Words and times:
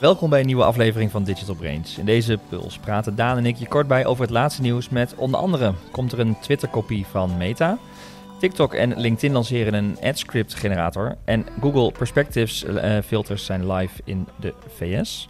Welkom 0.00 0.30
bij 0.30 0.40
een 0.40 0.46
nieuwe 0.46 0.64
aflevering 0.64 1.10
van 1.10 1.24
Digital 1.24 1.54
Brains. 1.54 1.98
In 1.98 2.04
deze 2.04 2.38
puls 2.48 2.78
praten 2.78 3.16
Daan 3.16 3.36
en 3.36 3.46
ik 3.46 3.56
je 3.56 3.68
kort 3.68 3.86
bij 3.86 4.06
over 4.06 4.22
het 4.22 4.32
laatste 4.32 4.62
nieuws 4.62 4.88
met 4.88 5.14
onder 5.14 5.40
andere 5.40 5.74
komt 5.90 6.12
er 6.12 6.18
een 6.18 6.38
Twitter-kopie 6.40 7.06
van 7.06 7.36
Meta. 7.36 7.78
TikTok 8.38 8.74
en 8.74 9.00
LinkedIn 9.00 9.32
lanceren 9.32 9.74
een 9.74 9.96
AdScript 10.02 10.54
generator 10.54 11.16
en 11.24 11.46
Google 11.60 11.92
Perspectives 11.92 12.64
eh, 12.64 12.98
filters 13.04 13.44
zijn 13.44 13.72
live 13.72 14.00
in 14.04 14.26
de 14.36 14.54
VS. 14.68 15.28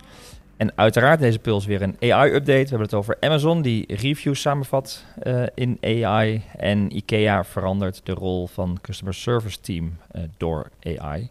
En 0.57 0.73
uiteraard 0.75 1.21
deze 1.21 1.39
puls 1.39 1.66
weer 1.66 1.82
een 1.82 1.96
AI-update. 2.00 2.62
We 2.62 2.68
hebben 2.68 2.80
het 2.80 2.95
over 2.95 3.16
Amazon 3.21 3.62
die 3.62 3.95
reviews 3.95 4.41
samenvat 4.41 5.05
uh, 5.23 5.43
in 5.55 5.79
AI 5.82 6.43
en 6.57 6.96
IKEA 6.96 7.45
verandert 7.45 8.00
de 8.04 8.12
rol 8.12 8.46
van 8.46 8.79
customer 8.81 9.14
service 9.14 9.61
team 9.61 9.96
uh, 10.17 10.23
door 10.37 10.71
AI. 10.82 11.31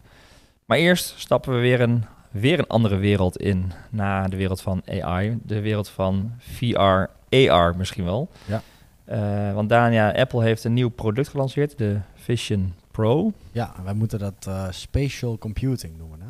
Maar 0.64 0.78
eerst 0.78 1.14
stappen 1.16 1.54
we 1.54 1.60
weer 1.60 1.80
een 1.80 2.04
weer 2.30 2.58
een 2.58 2.66
andere 2.66 2.96
wereld 2.96 3.36
in 3.36 3.72
na 3.90 4.28
de 4.28 4.36
wereld 4.36 4.60
van 4.60 4.82
AI. 4.86 5.38
De 5.42 5.60
wereld 5.60 5.88
van 5.88 6.32
VR, 6.38 7.06
AR 7.28 7.76
misschien 7.76 8.04
wel. 8.04 8.28
Ja. 8.44 8.62
Uh, 9.10 9.54
want 9.54 9.68
Dania, 9.68 10.12
Apple 10.12 10.42
heeft 10.42 10.64
een 10.64 10.72
nieuw 10.72 10.88
product 10.88 11.28
gelanceerd, 11.28 11.78
de 11.78 11.98
Vision 12.14 12.74
Pro. 12.90 13.32
Ja, 13.52 13.74
wij 13.84 13.94
moeten 13.94 14.18
dat 14.18 14.46
uh, 14.48 14.66
spatial 14.70 15.38
computing 15.38 15.98
noemen. 15.98 16.20
Hè? 16.20 16.26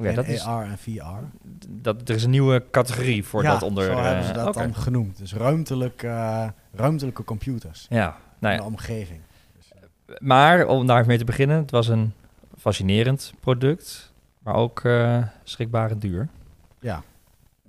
Okay, 0.00 0.14
dat 0.14 0.26
is, 0.26 0.44
AR 0.44 0.64
en 0.64 0.78
VR. 0.78 1.38
Dat, 1.68 2.08
er 2.08 2.14
is 2.14 2.24
een 2.24 2.30
nieuwe 2.30 2.64
categorie 2.70 3.24
voor 3.24 3.42
ja, 3.42 3.52
dat 3.52 3.62
onder. 3.62 3.84
zo 3.84 3.98
hebben 3.98 4.24
ze 4.24 4.32
dat 4.32 4.46
okay. 4.46 4.62
dan 4.62 4.74
genoemd. 4.74 5.18
Dus 5.18 5.34
ruimtelijk, 5.34 6.02
ruimtelijke 6.72 7.24
computers. 7.24 7.86
Ja, 7.88 8.16
nou 8.38 8.54
ja. 8.54 8.60
In 8.60 8.66
de 8.66 8.70
omgeving. 8.70 9.20
Dus, 9.56 9.72
maar 10.18 10.66
om 10.66 10.86
daar 10.86 11.06
mee 11.06 11.18
te 11.18 11.24
beginnen, 11.24 11.56
het 11.56 11.70
was 11.70 11.88
een 11.88 12.12
fascinerend 12.58 13.32
product. 13.40 14.07
Maar 14.48 14.56
ook 14.56 14.80
uh, 14.84 15.22
schrikbarend 15.44 16.00
duur. 16.00 16.28
Ja, 16.80 17.02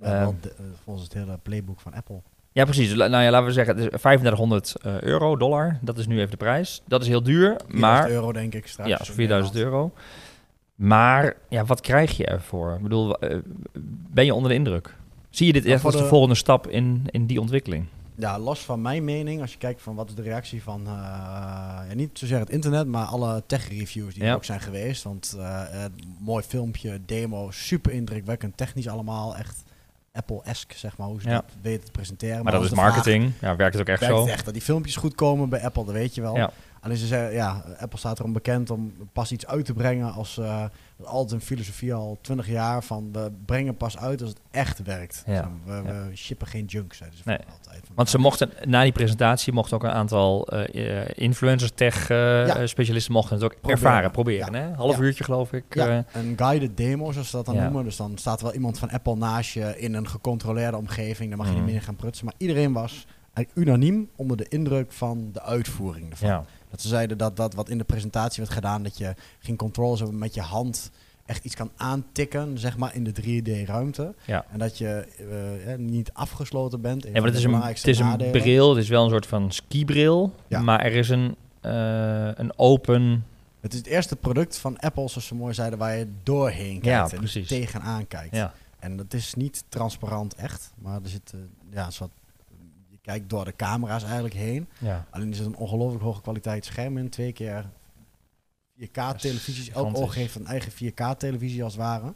uh, 0.02 0.28
de, 0.40 0.52
volgens 0.84 1.04
het 1.04 1.14
hele 1.14 1.38
playbook 1.42 1.80
van 1.80 1.94
Apple. 1.94 2.20
Ja, 2.52 2.64
precies. 2.64 2.94
Nou 2.94 3.10
ja, 3.10 3.30
laten 3.30 3.46
we 3.46 3.52
zeggen, 3.52 3.74
het 3.74 3.84
is 3.84 4.00
3500 4.00 4.74
uh, 4.86 5.00
euro, 5.00 5.36
dollar. 5.36 5.78
Dat 5.80 5.98
is 5.98 6.06
nu 6.06 6.18
even 6.18 6.30
de 6.30 6.36
prijs. 6.36 6.82
Dat 6.86 7.02
is 7.02 7.08
heel 7.08 7.22
duur, 7.22 7.56
maar... 7.68 8.10
euro 8.10 8.32
denk 8.32 8.54
ik 8.54 8.66
straks. 8.66 8.90
Ja, 8.90 8.98
4000 9.14 9.56
euro. 9.56 9.92
Maar 10.74 11.36
ja, 11.48 11.64
wat 11.64 11.80
krijg 11.80 12.16
je 12.16 12.26
ervoor? 12.26 12.74
Ik 12.74 12.82
bedoel, 12.82 13.16
ben 14.10 14.24
je 14.24 14.34
onder 14.34 14.50
de 14.50 14.56
indruk? 14.56 14.94
Zie 15.30 15.46
je 15.46 15.52
dit 15.52 15.64
echt 15.64 15.84
als 15.84 15.94
de... 15.94 16.00
de 16.00 16.08
volgende 16.08 16.34
stap 16.34 16.66
in, 16.66 17.06
in 17.10 17.26
die 17.26 17.40
ontwikkeling? 17.40 17.86
Ja, 18.20 18.38
los 18.38 18.60
van 18.60 18.82
mijn 18.82 19.04
mening, 19.04 19.40
als 19.40 19.52
je 19.52 19.58
kijkt 19.58 19.82
van 19.82 19.94
wat 19.94 20.08
is 20.08 20.14
de 20.14 20.22
reactie 20.22 20.62
van, 20.62 20.80
uh, 20.80 20.92
ja, 21.88 21.94
niet 21.94 22.18
zozeer 22.18 22.38
het 22.38 22.50
internet, 22.50 22.86
maar 22.86 23.06
alle 23.06 23.42
tech-reviews 23.46 24.14
die 24.14 24.22
ja. 24.22 24.28
er 24.28 24.34
ook 24.34 24.44
zijn 24.44 24.60
geweest. 24.60 25.02
Want 25.02 25.34
uh, 25.38 25.62
mooi 26.18 26.44
filmpje, 26.44 27.00
demo, 27.06 27.50
super 27.50 27.92
indrukwekkend, 27.92 28.56
technisch 28.56 28.88
allemaal, 28.88 29.36
echt 29.36 29.62
Apple-esque, 30.12 30.78
zeg 30.78 30.96
maar, 30.96 31.06
hoe 31.06 31.20
ze 31.20 31.28
dat 31.28 31.44
weten 31.62 31.84
te 31.84 31.90
presenteren. 31.90 32.34
Maar, 32.34 32.44
maar 32.44 32.52
dat 32.52 32.70
is 32.70 32.70
marketing, 32.70 33.32
vraag, 33.36 33.50
ja, 33.50 33.56
werkt 33.56 33.72
het 33.72 33.82
ook 33.82 33.88
echt 33.88 34.00
werkt 34.00 34.16
zo? 34.16 34.26
Echt 34.26 34.44
dat 34.44 34.54
die 34.54 34.62
filmpjes 34.62 34.96
goed 34.96 35.14
komen 35.14 35.48
bij 35.48 35.62
Apple, 35.64 35.84
dat 35.84 35.94
weet 35.94 36.14
je 36.14 36.20
wel. 36.20 36.36
Ja. 36.36 36.50
Alleen 36.80 36.96
ze 36.96 37.06
zeggen, 37.06 37.32
ja, 37.32 37.64
Apple 37.78 37.98
staat 37.98 38.18
erom 38.18 38.32
bekend 38.32 38.70
om 38.70 38.92
pas 39.12 39.32
iets 39.32 39.46
uit 39.46 39.64
te 39.64 39.72
brengen 39.72 40.12
als 40.12 40.36
uh, 40.36 40.64
altijd 41.04 41.32
een 41.32 41.46
filosofie 41.46 41.94
al 41.94 42.18
20 42.20 42.48
jaar 42.48 42.84
van 42.84 43.12
we 43.12 43.30
brengen 43.46 43.76
pas 43.76 43.98
uit 43.98 44.20
als 44.20 44.30
het 44.30 44.40
echt 44.50 44.82
werkt. 44.82 45.22
Ja. 45.26 45.50
we, 45.64 45.82
we 45.82 45.88
ja. 45.88 46.14
shippen 46.14 46.46
geen 46.46 46.64
junk, 46.64 46.94
ze 46.94 47.04
nee. 47.24 47.38
altijd. 47.52 47.84
Want 47.94 48.08
ze 48.08 48.18
mochten 48.18 48.50
na 48.64 48.82
die 48.82 48.92
presentatie 48.92 49.52
mochten 49.52 49.76
ook 49.76 49.82
een 49.82 49.90
aantal 49.90 50.48
uh, 50.54 51.04
influencers, 51.14 51.70
tech 51.74 52.10
uh, 52.10 52.46
ja. 52.46 52.66
specialisten 52.66 53.12
mochten 53.12 53.34
het 53.34 53.44
ook 53.44 53.50
proberen. 53.50 53.76
ervaren, 53.76 54.10
proberen. 54.10 54.54
Hè? 54.54 54.74
Half 54.74 54.98
uurtje 55.00 55.24
geloof 55.24 55.52
ik. 55.52 55.64
Ja, 55.68 56.04
een 56.12 56.32
guided 56.36 56.76
demo, 56.76 57.12
zoals 57.12 57.30
ze 57.30 57.36
dat 57.36 57.46
dan 57.46 57.56
noemen. 57.56 57.84
Dus 57.84 57.96
dan 57.96 58.12
staat 58.18 58.38
er 58.38 58.44
wel 58.44 58.54
iemand 58.54 58.78
van 58.78 58.90
Apple 58.90 59.16
naast 59.16 59.52
je 59.52 59.74
in 59.78 59.94
een 59.94 60.08
gecontroleerde 60.08 60.76
omgeving. 60.76 61.28
Dan 61.28 61.38
mag 61.38 61.46
je 61.46 61.52
Mhm. 61.52 61.64
niet 61.64 61.72
meer 61.72 61.82
gaan 61.82 61.96
prutsen. 61.96 62.24
Maar 62.24 62.34
iedereen 62.36 62.72
was 62.72 63.06
eigenlijk 63.32 63.68
unaniem 63.68 64.08
onder 64.16 64.36
de 64.36 64.46
indruk 64.48 64.92
van 64.92 65.28
de 65.32 65.42
uitvoering 65.42 66.10
ervan. 66.10 66.46
Dat 66.70 66.80
ze 66.80 66.88
zeiden 66.88 67.18
dat 67.18 67.36
dat 67.36 67.54
wat 67.54 67.68
in 67.68 67.78
de 67.78 67.84
presentatie 67.84 68.42
werd 68.42 68.54
gedaan, 68.54 68.82
dat 68.82 68.98
je 68.98 69.14
geen 69.38 69.56
controles 69.56 70.00
hebben 70.00 70.18
met 70.18 70.34
je 70.34 70.40
hand 70.40 70.90
echt 71.30 71.44
iets 71.44 71.54
kan 71.54 71.70
aantikken, 71.76 72.58
zeg 72.58 72.76
maar, 72.76 72.94
in 72.94 73.04
de 73.04 73.12
3D-ruimte. 73.22 74.14
Ja. 74.26 74.44
En 74.50 74.58
dat 74.58 74.78
je 74.78 75.06
uh, 75.68 75.74
niet 75.78 76.10
afgesloten 76.12 76.80
bent. 76.80 77.04
Ja, 77.04 77.10
maar 77.12 77.22
het 77.22 77.34
is, 77.34 77.44
een, 77.44 77.62
het 77.62 77.86
is 77.86 77.98
een 77.98 78.30
bril, 78.30 78.74
het 78.74 78.82
is 78.82 78.88
wel 78.88 79.04
een 79.04 79.10
soort 79.10 79.26
van 79.26 79.52
skibril, 79.52 80.34
Ja. 80.46 80.60
maar 80.60 80.80
er 80.80 80.92
is 80.92 81.08
een, 81.08 81.36
uh, 81.66 82.30
een 82.34 82.58
open... 82.58 83.24
Het 83.60 83.72
is 83.72 83.78
het 83.78 83.88
eerste 83.88 84.16
product 84.16 84.58
van 84.58 84.78
Apple, 84.78 85.08
zoals 85.08 85.26
ze 85.26 85.34
mooi 85.34 85.54
zeiden, 85.54 85.78
waar 85.78 85.96
je 85.96 86.08
doorheen 86.22 86.80
kijkt 86.80 87.10
Ja, 87.10 87.18
en 87.18 87.46
tegenaan 87.46 88.06
kijkt. 88.06 88.36
Ja. 88.36 88.52
En 88.78 88.96
dat 88.96 89.14
is 89.14 89.34
niet 89.34 89.64
transparant 89.68 90.34
echt, 90.34 90.72
maar 90.78 91.00
er 91.02 91.08
zit, 91.08 91.32
uh, 91.34 91.40
ja, 91.70 91.86
een 91.86 91.92
soort, 91.92 92.10
je 93.12 93.16
kijkt 93.16 93.30
door 93.30 93.44
de 93.44 93.56
camera's 93.56 94.02
eigenlijk 94.02 94.34
heen. 94.34 94.68
Ja. 94.78 95.06
Alleen 95.10 95.30
is 95.30 95.38
het 95.38 95.46
een 95.46 95.56
ongelooflijk 95.56 96.02
hoge 96.02 96.20
kwaliteit 96.20 96.64
scherm 96.64 96.98
in, 96.98 97.08
twee 97.08 97.32
keer 97.32 97.70
4K-televisies. 98.80 99.70
Elk 99.70 99.96
oog 99.96 100.14
heeft 100.14 100.34
een 100.34 100.46
eigen 100.46 100.72
4K-televisie 100.72 101.64
als 101.64 101.72
het 101.72 101.82
ware. 101.82 102.14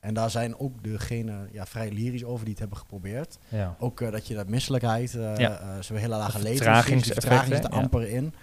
En 0.00 0.14
daar 0.14 0.30
zijn 0.30 0.58
ook 0.58 0.82
degenen 0.82 1.48
ja, 1.52 1.66
vrij 1.66 1.90
lyrisch 1.90 2.24
over 2.24 2.40
die 2.40 2.50
het 2.50 2.58
hebben 2.58 2.78
geprobeerd. 2.78 3.38
Ja. 3.48 3.76
Ook 3.78 4.00
uh, 4.00 4.10
dat 4.10 4.26
je 4.26 4.34
dat 4.34 4.48
misselijkheid, 4.48 5.14
uh, 5.14 5.36
Ja. 5.36 5.60
uh, 5.60 5.68
zo'n 5.80 5.96
hele 5.96 6.16
lage 6.16 6.38
vertragingseffect, 6.38 7.04
die 7.04 7.12
vertraging 7.12 7.54
zit 7.54 7.64
er 7.64 7.70
amper 7.70 8.08
in. 8.08 8.34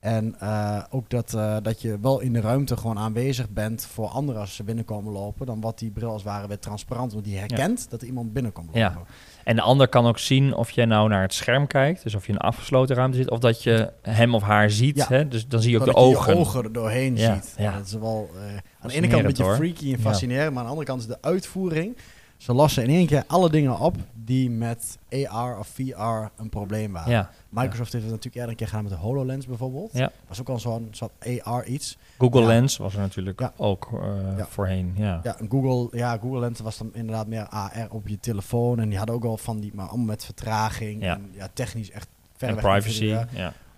En 0.00 0.36
uh, 0.42 0.82
ook 0.90 1.10
dat, 1.10 1.32
uh, 1.36 1.56
dat 1.62 1.80
je 1.82 1.98
wel 2.00 2.20
in 2.20 2.32
de 2.32 2.40
ruimte 2.40 2.76
gewoon 2.76 2.98
aanwezig 2.98 3.48
bent 3.50 3.86
voor 3.86 4.08
anderen 4.08 4.40
als 4.40 4.54
ze 4.54 4.64
binnenkomen 4.64 5.12
lopen. 5.12 5.46
Dan 5.46 5.60
wat 5.60 5.78
die 5.78 5.90
bril 5.90 6.08
als 6.10 6.22
het 6.22 6.30
ware 6.32 6.48
weer 6.48 6.58
transparant, 6.58 7.12
want 7.12 7.24
die 7.24 7.38
herkent 7.38 7.90
dat 7.90 8.00
er 8.00 8.06
iemand 8.06 8.32
binnenkomt 8.32 8.66
lopen. 8.66 8.80
Ja. 8.80 8.98
En 9.44 9.56
de 9.56 9.62
ander 9.62 9.88
kan 9.88 10.06
ook 10.06 10.18
zien 10.18 10.54
of 10.54 10.70
je 10.70 10.86
nou 10.86 11.08
naar 11.08 11.22
het 11.22 11.34
scherm 11.34 11.66
kijkt, 11.66 12.02
dus 12.02 12.14
of 12.14 12.22
je 12.26 12.28
in 12.32 12.34
een 12.34 12.40
afgesloten 12.40 12.96
ruimte 12.96 13.16
zit, 13.16 13.30
of 13.30 13.38
dat 13.38 13.62
je 13.62 13.92
hem 14.02 14.34
of 14.34 14.42
haar 14.42 14.70
ziet. 14.70 14.96
Ja. 14.96 15.06
Hè? 15.08 15.28
Dus 15.28 15.46
dan 15.48 15.60
zie 15.62 15.70
je 15.70 15.78
ook 15.78 15.84
Dat 15.86 15.94
de 15.94 16.00
je 16.00 16.06
ogen. 16.06 16.32
je 16.34 16.38
ogen 16.40 16.64
er 16.64 16.72
doorheen 16.72 17.16
Ja, 17.16 17.34
ziet. 17.34 17.54
ja. 17.58 17.72
Dat 17.76 17.86
is 17.86 17.92
wel 17.92 18.30
uh, 18.34 18.40
aan 18.80 18.88
de 18.88 18.94
ene 18.94 19.06
kant 19.06 19.20
een 19.20 19.26
beetje 19.26 19.42
hoor. 19.42 19.54
freaky 19.54 19.92
en 19.92 20.00
fascinerend, 20.00 20.48
maar 20.50 20.58
aan 20.58 20.64
de 20.64 20.70
andere 20.70 20.86
kant 20.86 21.00
is 21.00 21.06
de 21.08 21.18
uitvoering. 21.20 21.96
Ze 22.38 22.52
lossen 22.52 22.82
in 22.82 22.88
één 22.90 23.06
keer 23.06 23.24
alle 23.26 23.50
dingen 23.50 23.78
op 23.78 23.96
die 24.14 24.50
met 24.50 24.98
AR 25.28 25.58
of 25.58 25.66
VR 25.68 26.30
een 26.36 26.48
probleem 26.50 26.92
waren. 26.92 27.10
Ja. 27.10 27.30
Microsoft 27.48 27.92
heeft 27.92 28.04
het 28.04 28.12
natuurlijk 28.14 28.34
eerder 28.34 28.50
een 28.50 28.56
keer 28.56 28.66
gedaan 28.66 28.82
met 28.82 28.92
de 28.92 28.98
HoloLens 28.98 29.46
bijvoorbeeld. 29.46 29.90
Ja. 29.92 30.10
was 30.28 30.40
ook 30.40 30.48
al 30.48 30.58
zo'n 30.58 30.88
soort 30.90 31.10
AR 31.42 31.64
iets. 31.66 31.98
Google 32.18 32.40
Ja. 32.40 32.46
Lens 32.46 32.76
was 32.76 32.94
er 32.94 33.00
natuurlijk 33.00 33.40
Ja. 33.40 33.52
ook 33.56 33.88
eh, 33.92 34.44
voorheen. 34.46 34.92
Ja. 34.96 35.20
Ja, 35.22 35.36
Google, 35.48 35.98
ja, 35.98 36.18
Google 36.18 36.38
Lens 36.40 36.60
was 36.60 36.78
dan 36.78 36.90
inderdaad 36.94 37.26
meer 37.26 37.46
AR 37.48 37.86
op 37.90 38.08
je 38.08 38.20
telefoon. 38.20 38.78
En 38.80 38.88
die 38.88 38.98
hadden 38.98 39.14
ook 39.16 39.24
al 39.24 39.36
van 39.36 39.60
die, 39.60 39.70
maar 39.74 39.86
allemaal 39.88 40.06
met 40.06 40.24
vertraging. 40.24 41.02
En 41.02 41.30
ja, 41.32 41.48
technisch 41.52 41.90
echt 41.90 42.08
ver 42.36 42.48
En 42.48 42.54
weg 42.54 42.64
privacy. 42.64 43.16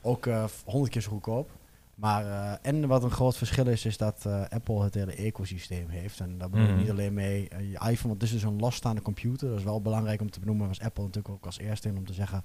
Ook 0.02 0.26
eh, 0.26 0.44
honderd 0.64 0.92
keer 0.92 1.02
zo 1.02 1.10
goedkoop. 1.10 1.50
Maar, 2.00 2.24
eh, 2.26 2.52
en 2.62 2.86
wat 2.86 3.02
een 3.02 3.10
groot 3.10 3.36
verschil 3.36 3.66
is, 3.66 3.84
is 3.84 3.96
dat 3.96 4.24
eh, 4.26 4.42
Apple 4.48 4.82
het 4.82 4.94
hele 4.94 5.14
ecosysteem 5.14 5.88
heeft. 5.88 6.20
En 6.20 6.38
daar 6.38 6.50
bedoel 6.50 6.66
ik 6.66 6.70
Mhm. 6.72 6.80
niet 6.80 6.90
alleen 6.90 7.14
mee 7.14 7.48
eh, 7.48 7.60
je 7.60 7.72
iPhone, 7.72 8.08
want 8.08 8.12
het 8.12 8.22
is 8.22 8.30
dus 8.30 8.42
een 8.42 8.58
losstaande 8.58 9.02
computer. 9.02 9.48
Dat 9.48 9.58
is 9.58 9.64
wel 9.64 9.80
belangrijk 9.82 10.20
om 10.20 10.30
te 10.30 10.40
benoemen. 10.40 10.68
was 10.68 10.80
Apple 10.80 11.04
natuurlijk 11.04 11.34
ook 11.34 11.46
als 11.46 11.58
eerste 11.58 11.88
in 11.88 11.96
om 11.96 12.06
te 12.06 12.12
zeggen... 12.12 12.44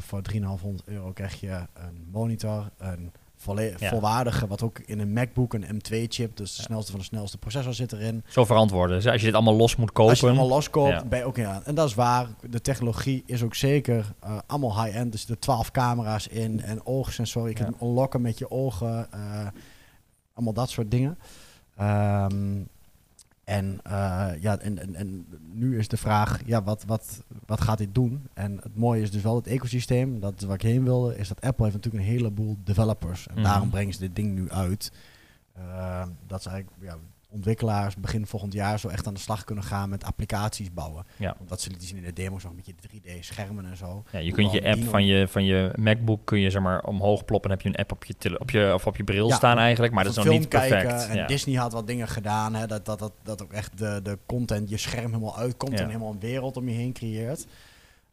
voor 0.00 0.22
3,500 0.22 0.88
euro 0.88 1.12
krijg 1.12 1.40
je 1.40 1.66
een 1.74 2.08
monitor, 2.10 2.70
een 2.78 3.12
volle- 3.36 3.74
Ja. 3.78 3.88
volwaardige, 3.88 4.46
wat 4.46 4.62
ook 4.62 4.78
in 4.78 4.98
een 5.00 5.12
MacBook, 5.12 5.54
een 5.54 5.64
M2-chip, 5.74 6.36
dus 6.36 6.50
de 6.50 6.56
Ja. 6.60 6.64
snelste 6.64 6.90
van 6.90 7.00
de 7.00 7.06
snelste 7.06 7.38
processor 7.38 7.74
zit 7.74 7.92
erin. 7.92 8.24
Zo 8.28 8.44
verantwoorden. 8.44 8.96
Dus 8.96 9.06
als 9.06 9.20
je 9.20 9.26
dit 9.26 9.34
allemaal 9.34 9.54
los 9.56 9.76
moet 9.76 9.92
kopen. 9.92 10.10
Als 10.10 10.20
je 10.20 10.26
het 10.26 10.36
allemaal 10.36 10.56
loskoopt, 10.56 10.90
Ja. 10.92 11.04
ben 11.04 11.18
je 11.18 11.24
ook 11.24 11.38
in. 11.38 11.46
En 11.64 11.74
dat 11.74 11.88
is 11.88 11.94
waar. 11.94 12.26
De 12.50 12.60
technologie 12.60 13.22
is 13.26 13.42
ook 13.42 13.54
zeker 13.54 14.12
eh, 14.20 14.38
allemaal 14.46 14.84
high-end. 14.84 15.12
Er 15.12 15.18
zitten 15.18 15.38
12 15.38 15.70
camera's 15.70 16.26
in 16.26 16.62
en 16.62 16.86
oogsensoren. 16.86 17.48
Je 17.48 17.54
kunt 17.54 17.78
hem 17.80 17.88
unlocken 17.88 18.20
met 18.20 18.38
je 18.38 18.50
ogen. 18.50 19.12
eh, 19.12 19.46
allemaal 20.34 20.54
dat 20.54 20.70
soort 20.70 20.90
dingen. 20.90 21.18
Ehm, 21.76 22.60
en, 23.46 23.78
eh, 23.82 24.28
ja, 24.40 24.58
en, 24.58 24.78
en, 24.78 24.94
en 24.94 25.26
nu 25.52 25.78
is 25.78 25.88
de 25.88 25.96
vraag, 25.96 26.40
ja, 26.46 26.62
wat, 26.62 26.84
wat, 26.86 27.22
wat 27.46 27.60
gaat 27.60 27.78
dit 27.78 27.94
doen? 27.94 28.26
En 28.34 28.56
het 28.62 28.76
mooie 28.76 29.02
is 29.02 29.10
dus 29.10 29.22
wel 29.22 29.34
het 29.36 29.46
ecosysteem. 29.46 30.20
Dat 30.20 30.34
is 30.40 30.44
waar 30.46 30.54
ik 30.54 30.62
heen 30.62 30.84
wilde. 30.84 31.16
Is 31.18 31.28
dat 31.28 31.40
Apple 31.40 31.64
heeft 31.64 31.76
natuurlijk 31.76 32.04
een 32.04 32.10
heleboel 32.10 32.56
developers. 32.64 33.26
En 33.26 33.34
Mhm. 33.34 33.42
daarom 33.42 33.70
brengen 33.70 33.92
ze 33.94 34.00
dit 34.00 34.16
ding 34.16 34.34
nu 34.34 34.50
uit. 34.50 34.92
Ehm, 35.56 36.08
dat 36.26 36.42
ze 36.42 36.48
eigenlijk 36.48 36.82
ja, 36.82 36.96
ontwikkelaars 37.28 37.96
begin 37.96 38.26
volgend 38.26 38.52
jaar 38.52 38.78
zo 38.78 38.88
echt 38.88 39.06
aan 39.06 39.14
de 39.14 39.20
slag 39.20 39.44
kunnen 39.44 39.64
gaan 39.64 39.88
met 39.88 40.04
applicaties 40.04 40.72
bouwen. 40.72 41.04
Ja. 41.16 41.34
Want 41.38 41.48
dat 41.48 41.60
ze 41.60 41.68
lieten 41.68 41.86
zien 41.88 41.96
in 41.96 42.02
de 42.02 42.12
demo's 42.12 42.42
nog 42.42 42.52
een 42.52 42.62
beetje 42.64 43.00
3D-schermen 43.00 43.66
en 43.66 43.76
zo. 43.76 44.04
Ja, 44.10 44.18
je 44.18 44.32
kunt 44.32 44.52
je 44.52 44.64
app 44.64 44.82
van 44.84 45.04
je, 45.06 45.28
van 45.28 45.44
je 45.44 45.72
MacBook 45.76 46.24
kun 46.24 46.40
je 46.40 46.50
zeg 46.50 46.62
maar 46.62 46.82
omhoog 46.84 47.24
ploppen. 47.24 47.48
Dan 47.50 47.58
heb 47.58 47.60
je 47.66 47.68
een 47.72 47.84
app 47.84 47.92
op 47.92 48.04
je, 48.04 48.14
tele- 48.18 48.38
op 48.38 48.50
je, 48.50 48.70
of 48.74 48.86
op 48.86 48.96
je 48.96 49.04
bril 49.04 49.28
Ja, 49.28 49.34
staan 49.34 49.58
eigenlijk. 49.58 49.92
Maar 49.92 50.04
dat 50.04 50.16
is 50.16 50.24
nog 50.24 50.38
niet 50.38 50.48
perfect. 50.48 51.06
En 51.08 51.16
Ja. 51.16 51.26
Disney 51.26 51.56
had 51.56 51.72
wat 51.72 51.86
dingen 51.86 52.08
gedaan. 52.08 52.54
Hè, 52.54 52.66
dat, 52.66 52.84
dat, 52.84 52.98
dat, 52.98 53.12
dat 53.22 53.42
ook 53.42 53.52
echt 53.52 53.78
de, 53.78 54.00
de 54.02 54.18
content, 54.26 54.68
je 54.68 54.76
scherm 54.76 55.06
helemaal 55.12 55.36
uitkomt 55.38 55.72
Ja. 55.72 55.78
en 55.78 55.86
helemaal 55.86 56.12
een 56.12 56.20
wereld 56.20 56.56
om 56.56 56.68
je 56.68 56.74
heen 56.74 56.92
creëert. 56.92 57.46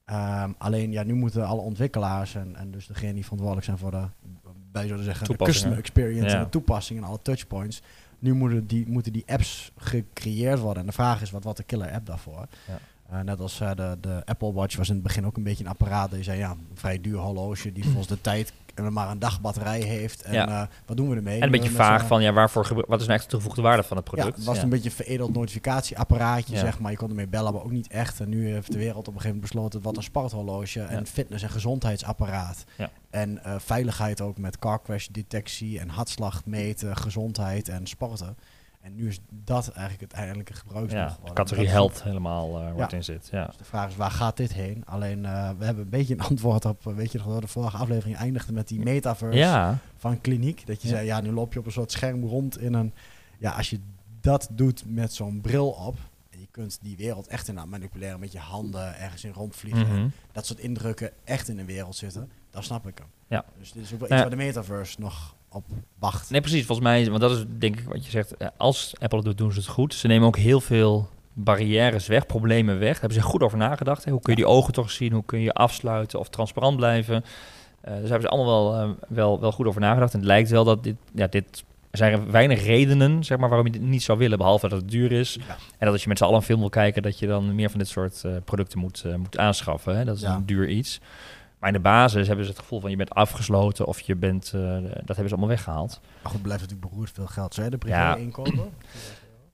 Ehm, 0.05 0.51
alleen 0.57 0.91
ja, 0.91 1.03
nu 1.03 1.13
moeten 1.13 1.45
alle 1.45 1.61
ontwikkelaars 1.61 2.35
en, 2.35 2.55
en 2.55 2.71
dus 2.71 2.87
degene 2.87 3.13
die 3.13 3.21
verantwoordelijk 3.23 3.65
zijn 3.67 3.77
voor 3.77 3.91
de, 3.91 4.05
wij 4.71 4.83
zouden 4.85 5.05
zeggen, 5.05 5.27
de 5.27 5.35
customer 5.35 5.77
experience 5.77 6.35
en 6.35 6.43
de 6.43 6.49
toepassing 6.49 6.99
en 6.99 7.05
alle 7.05 7.19
touchpoints, 7.21 7.81
Nu 8.23 8.33
moeten 8.33 8.67
die, 8.67 8.87
moeten 8.87 9.13
die 9.13 9.23
apps 9.27 9.71
gecreëerd 9.77 10.59
worden. 10.59 10.81
En 10.81 10.87
de 10.87 10.93
vraag 10.93 11.21
is, 11.21 11.31
wat 11.31 11.43
wat 11.43 11.57
de 11.57 11.63
killer 11.63 11.91
app 11.91 12.05
daarvoor? 12.05 12.47
Ja. 12.67 12.79
Eh, 13.09 13.19
net 13.19 13.39
als 13.39 13.59
eh, 13.59 13.71
de, 13.75 13.97
de 14.01 14.21
Apple 14.25 14.53
Watch 14.53 14.75
was 14.75 14.87
in 14.87 14.93
het 14.93 15.03
begin 15.03 15.25
ook 15.25 15.37
een 15.37 15.43
beetje 15.43 15.63
een 15.63 15.69
apparaat. 15.69 16.11
Die 16.11 16.23
zei, 16.23 16.37
ja, 16.37 16.51
een 16.51 16.67
vrij 16.73 17.01
duur 17.01 17.17
horloge 17.17 17.71
die 17.71 17.83
volgens 17.91 18.07
de 18.07 18.21
tijd 18.21 18.53
maar 18.75 19.09
een 19.09 19.19
dag 19.19 19.41
batterij 19.41 19.79
heeft. 19.81 20.21
En 20.21 20.33
Ja. 20.33 20.47
eh, 20.61 20.67
wat 20.85 20.97
doen 20.97 21.09
we 21.09 21.15
ermee? 21.15 21.37
En 21.37 21.43
een 21.43 21.51
beetje 21.51 21.69
vaag 21.69 22.07
van, 22.07 22.21
ja, 22.21 22.33
waarvoor 22.33 22.65
gebru- 22.65 22.83
wat 22.87 22.99
is 22.99 23.05
nou 23.05 23.15
echt 23.17 23.23
de 23.25 23.29
toegevoegde 23.31 23.61
waarde 23.61 23.83
van 23.83 23.97
het 23.97 24.05
ja, 24.05 24.11
product? 24.11 24.35
het 24.37 24.45
was 24.45 24.57
Ja. 24.57 24.63
een 24.63 24.69
beetje 24.69 24.89
een 24.89 24.95
veredeld 24.95 25.33
notificatieapparaatje, 25.33 26.53
Ja. 26.53 26.59
zeg 26.59 26.79
maar. 26.79 26.91
Je 26.91 26.97
kon 26.97 27.09
ermee 27.09 27.27
bellen, 27.27 27.53
maar 27.53 27.63
ook 27.63 27.71
niet 27.71 27.87
echt. 27.87 28.19
En 28.19 28.29
nu 28.29 28.51
heeft 28.51 28.71
de 28.71 28.77
wereld 28.77 29.07
op 29.07 29.13
een 29.13 29.21
gegeven 29.21 29.35
moment 29.35 29.51
besloten 29.53 29.81
wat 29.81 29.97
een 29.97 30.03
sporthorloge 30.03 30.81
en 30.81 31.07
fitness- 31.07 31.43
en 31.43 31.49
gezondheidsapparaat. 31.49 32.63
Ja. 32.77 32.89
En 33.09 33.43
eh, 33.43 33.55
veiligheid 33.57 34.21
ook 34.21 34.37
met 34.37 34.59
car 34.59 34.81
crash 34.81 35.07
detectie 35.11 35.79
en 35.79 35.89
hartslag 35.89 36.45
meten, 36.45 36.97
gezondheid 36.97 37.69
en 37.69 37.87
sporten. 37.87 38.37
En 38.83 38.95
nu 38.95 39.07
is 39.07 39.19
dat 39.29 39.67
eigenlijk 39.69 40.11
het 40.11 40.19
eigenlijke 40.19 40.53
gebruiksmiddel 40.53 41.15
ja, 41.21 41.27
de 41.27 41.33
categorie 41.33 41.69
health 41.69 42.03
helemaal 42.03 42.49
wordt 42.73 42.91
Ja. 42.91 42.97
in 42.97 43.03
zit. 43.03 43.27
Ja. 43.31 43.45
Dus 43.45 43.57
de 43.57 43.63
vraag 43.63 43.89
is, 43.89 43.95
waar 43.95 44.11
gaat 44.11 44.37
dit 44.37 44.53
heen? 44.53 44.83
Alleen, 44.85 45.25
eh, 45.25 45.49
we 45.57 45.65
hebben 45.65 45.83
een 45.83 45.89
beetje 45.89 46.13
een 46.13 46.21
antwoord 46.29 46.65
op, 46.65 46.87
eh, 46.87 46.93
weet 46.93 47.11
je 47.11 47.17
nog, 47.17 47.39
de 47.39 47.47
vorige 47.47 47.77
aflevering 47.77 48.17
eindigde 48.17 48.53
met 48.53 48.67
die 48.67 48.79
metaverse 48.79 49.37
ja, 49.37 49.77
van 49.97 50.21
kliniek. 50.21 50.65
Dat 50.67 50.81
je 50.81 50.87
zei, 50.87 51.05
ja, 51.05 51.21
nu 51.21 51.31
loop 51.31 51.53
je 51.53 51.59
op 51.59 51.65
een 51.65 51.71
soort 51.71 51.91
scherm 51.91 52.23
rond 52.25 52.59
in 52.59 52.73
een... 52.73 52.93
Ja, 53.37 53.51
als 53.51 53.69
je 53.69 53.79
dat 54.21 54.47
doet 54.51 54.83
met 54.87 55.13
zo'n 55.13 55.41
bril 55.41 55.67
op... 55.69 55.97
en 56.29 56.39
je 56.39 56.47
kunt 56.51 56.79
die 56.81 56.97
wereld 56.97 57.27
echt 57.27 57.47
in 57.47 57.59
aan 57.59 57.69
manipuleren 57.69 58.19
met 58.19 58.31
je 58.31 58.39
handen, 58.39 58.97
ergens 58.99 59.23
in 59.23 59.31
rondvliegen... 59.33 59.87
En 59.87 60.13
dat 60.31 60.45
soort 60.45 60.59
indrukken 60.59 61.11
echt 61.23 61.47
in 61.47 61.59
een 61.59 61.65
wereld 61.65 61.95
zitten, 61.95 62.31
dan 62.49 62.63
snap 62.63 62.87
ik 62.87 62.97
hem. 62.97 63.07
Ja. 63.27 63.45
Dus 63.59 63.71
dit 63.71 63.83
is 63.83 63.93
ook 63.93 63.99
wel 63.99 64.07
Ja. 64.07 64.13
iets 64.15 64.23
waar 64.23 64.37
de 64.37 64.43
metaverse 64.43 64.99
nog 64.99 65.35
op 65.53 65.63
wacht. 65.99 66.29
Nee, 66.29 66.41
precies. 66.41 66.65
Volgens 66.65 66.87
mij, 66.87 67.05
want 67.09 67.21
dat 67.21 67.31
is 67.31 67.45
denk 67.57 67.79
ik 67.79 67.85
wat 67.87 68.05
je 68.05 68.11
zegt. 68.11 68.37
eh, 68.37 68.47
Als 68.57 68.93
Apple 68.99 69.17
het 69.17 69.27
doet, 69.27 69.37
doen 69.37 69.51
ze 69.51 69.59
het 69.59 69.67
goed. 69.67 69.93
Ze 69.93 70.07
nemen 70.07 70.27
ook 70.27 70.37
heel 70.37 70.61
veel 70.61 71.09
barrières 71.33 72.07
weg, 72.07 72.25
problemen 72.25 72.79
weg. 72.79 72.91
Daar 72.91 72.99
hebben 73.01 73.17
ze 73.21 73.27
goed 73.27 73.41
over 73.43 73.57
nagedacht. 73.57 74.05
Hè? 74.05 74.11
Hoe 74.11 74.21
kun 74.21 74.31
je 74.31 74.37
die 74.41 74.47
ogen 74.49 74.73
toch 74.73 74.91
zien? 74.91 75.11
Hoe 75.13 75.23
kun 75.25 75.39
je 75.39 75.53
afsluiten 75.53 76.19
of 76.19 76.29
transparant 76.29 76.75
blijven? 76.77 77.21
Dus 77.21 77.91
daar 77.91 78.01
hebben 78.01 78.21
ze 78.21 78.27
allemaal 78.27 78.71
wel, 78.71 78.81
eh, 78.83 78.89
wel, 79.07 79.39
wel 79.39 79.51
goed 79.51 79.65
over 79.65 79.81
nagedacht. 79.81 80.13
En 80.13 80.19
het 80.19 80.27
lijkt 80.27 80.49
wel 80.49 80.63
dat 80.63 80.83
dit, 80.83 80.95
ja, 81.13 81.27
dit 81.27 81.63
er 81.91 81.97
zijn 81.99 82.31
weinig 82.31 82.63
redenen 82.65 83.23
zeg 83.23 83.37
maar, 83.37 83.49
waarom 83.49 83.67
je 83.67 83.73
dit 83.73 83.81
niet 83.81 84.03
zou 84.03 84.17
willen, 84.17 84.37
behalve 84.37 84.67
dat 84.69 84.81
het 84.81 84.89
duur 84.91 85.11
is. 85.11 85.33
Ja. 85.47 85.53
En 85.53 85.57
dat 85.85 85.91
als 85.91 86.01
je 86.03 86.07
met 86.09 86.17
z'n 86.17 86.23
allen 86.23 86.35
een 86.35 86.41
film 86.41 86.59
wil 86.59 86.69
kijken, 86.69 87.01
dat 87.01 87.19
je 87.19 87.27
dan 87.27 87.55
meer 87.55 87.69
van 87.69 87.79
dit 87.79 87.87
soort 87.87 88.23
producten 88.45 88.79
moet, 88.79 89.03
moet 89.17 89.37
aanschaffen. 89.37 89.97
Hè? 89.97 90.05
Dat 90.05 90.15
is 90.15 90.21
Ja. 90.21 90.35
een 90.35 90.45
duur 90.45 90.69
iets. 90.69 90.99
Maar 91.63 91.71
in 91.71 91.77
de 91.81 91.83
basis 91.89 92.27
hebben 92.27 92.45
ze 92.45 92.51
het 92.51 92.59
gevoel 92.59 92.79
van 92.79 92.89
je 92.89 92.95
bent 92.95 93.09
afgesloten 93.09 93.85
of 93.85 93.99
je 93.99 94.15
bent, 94.15 94.51
eh, 94.55 94.61
dat 94.81 95.07
hebben 95.07 95.27
ze 95.27 95.29
allemaal 95.29 95.47
weggehaald. 95.47 95.99
Maar 96.21 96.31
goed, 96.31 96.41
blijft 96.41 96.61
natuurlijk 96.61 96.89
beroerd 96.89 97.11
veel 97.13 97.25
geld. 97.27 97.53
Zou 97.53 97.67
jij 97.69 97.77
de 97.77 97.85
privé 97.85 97.97
Ja. 97.97 98.17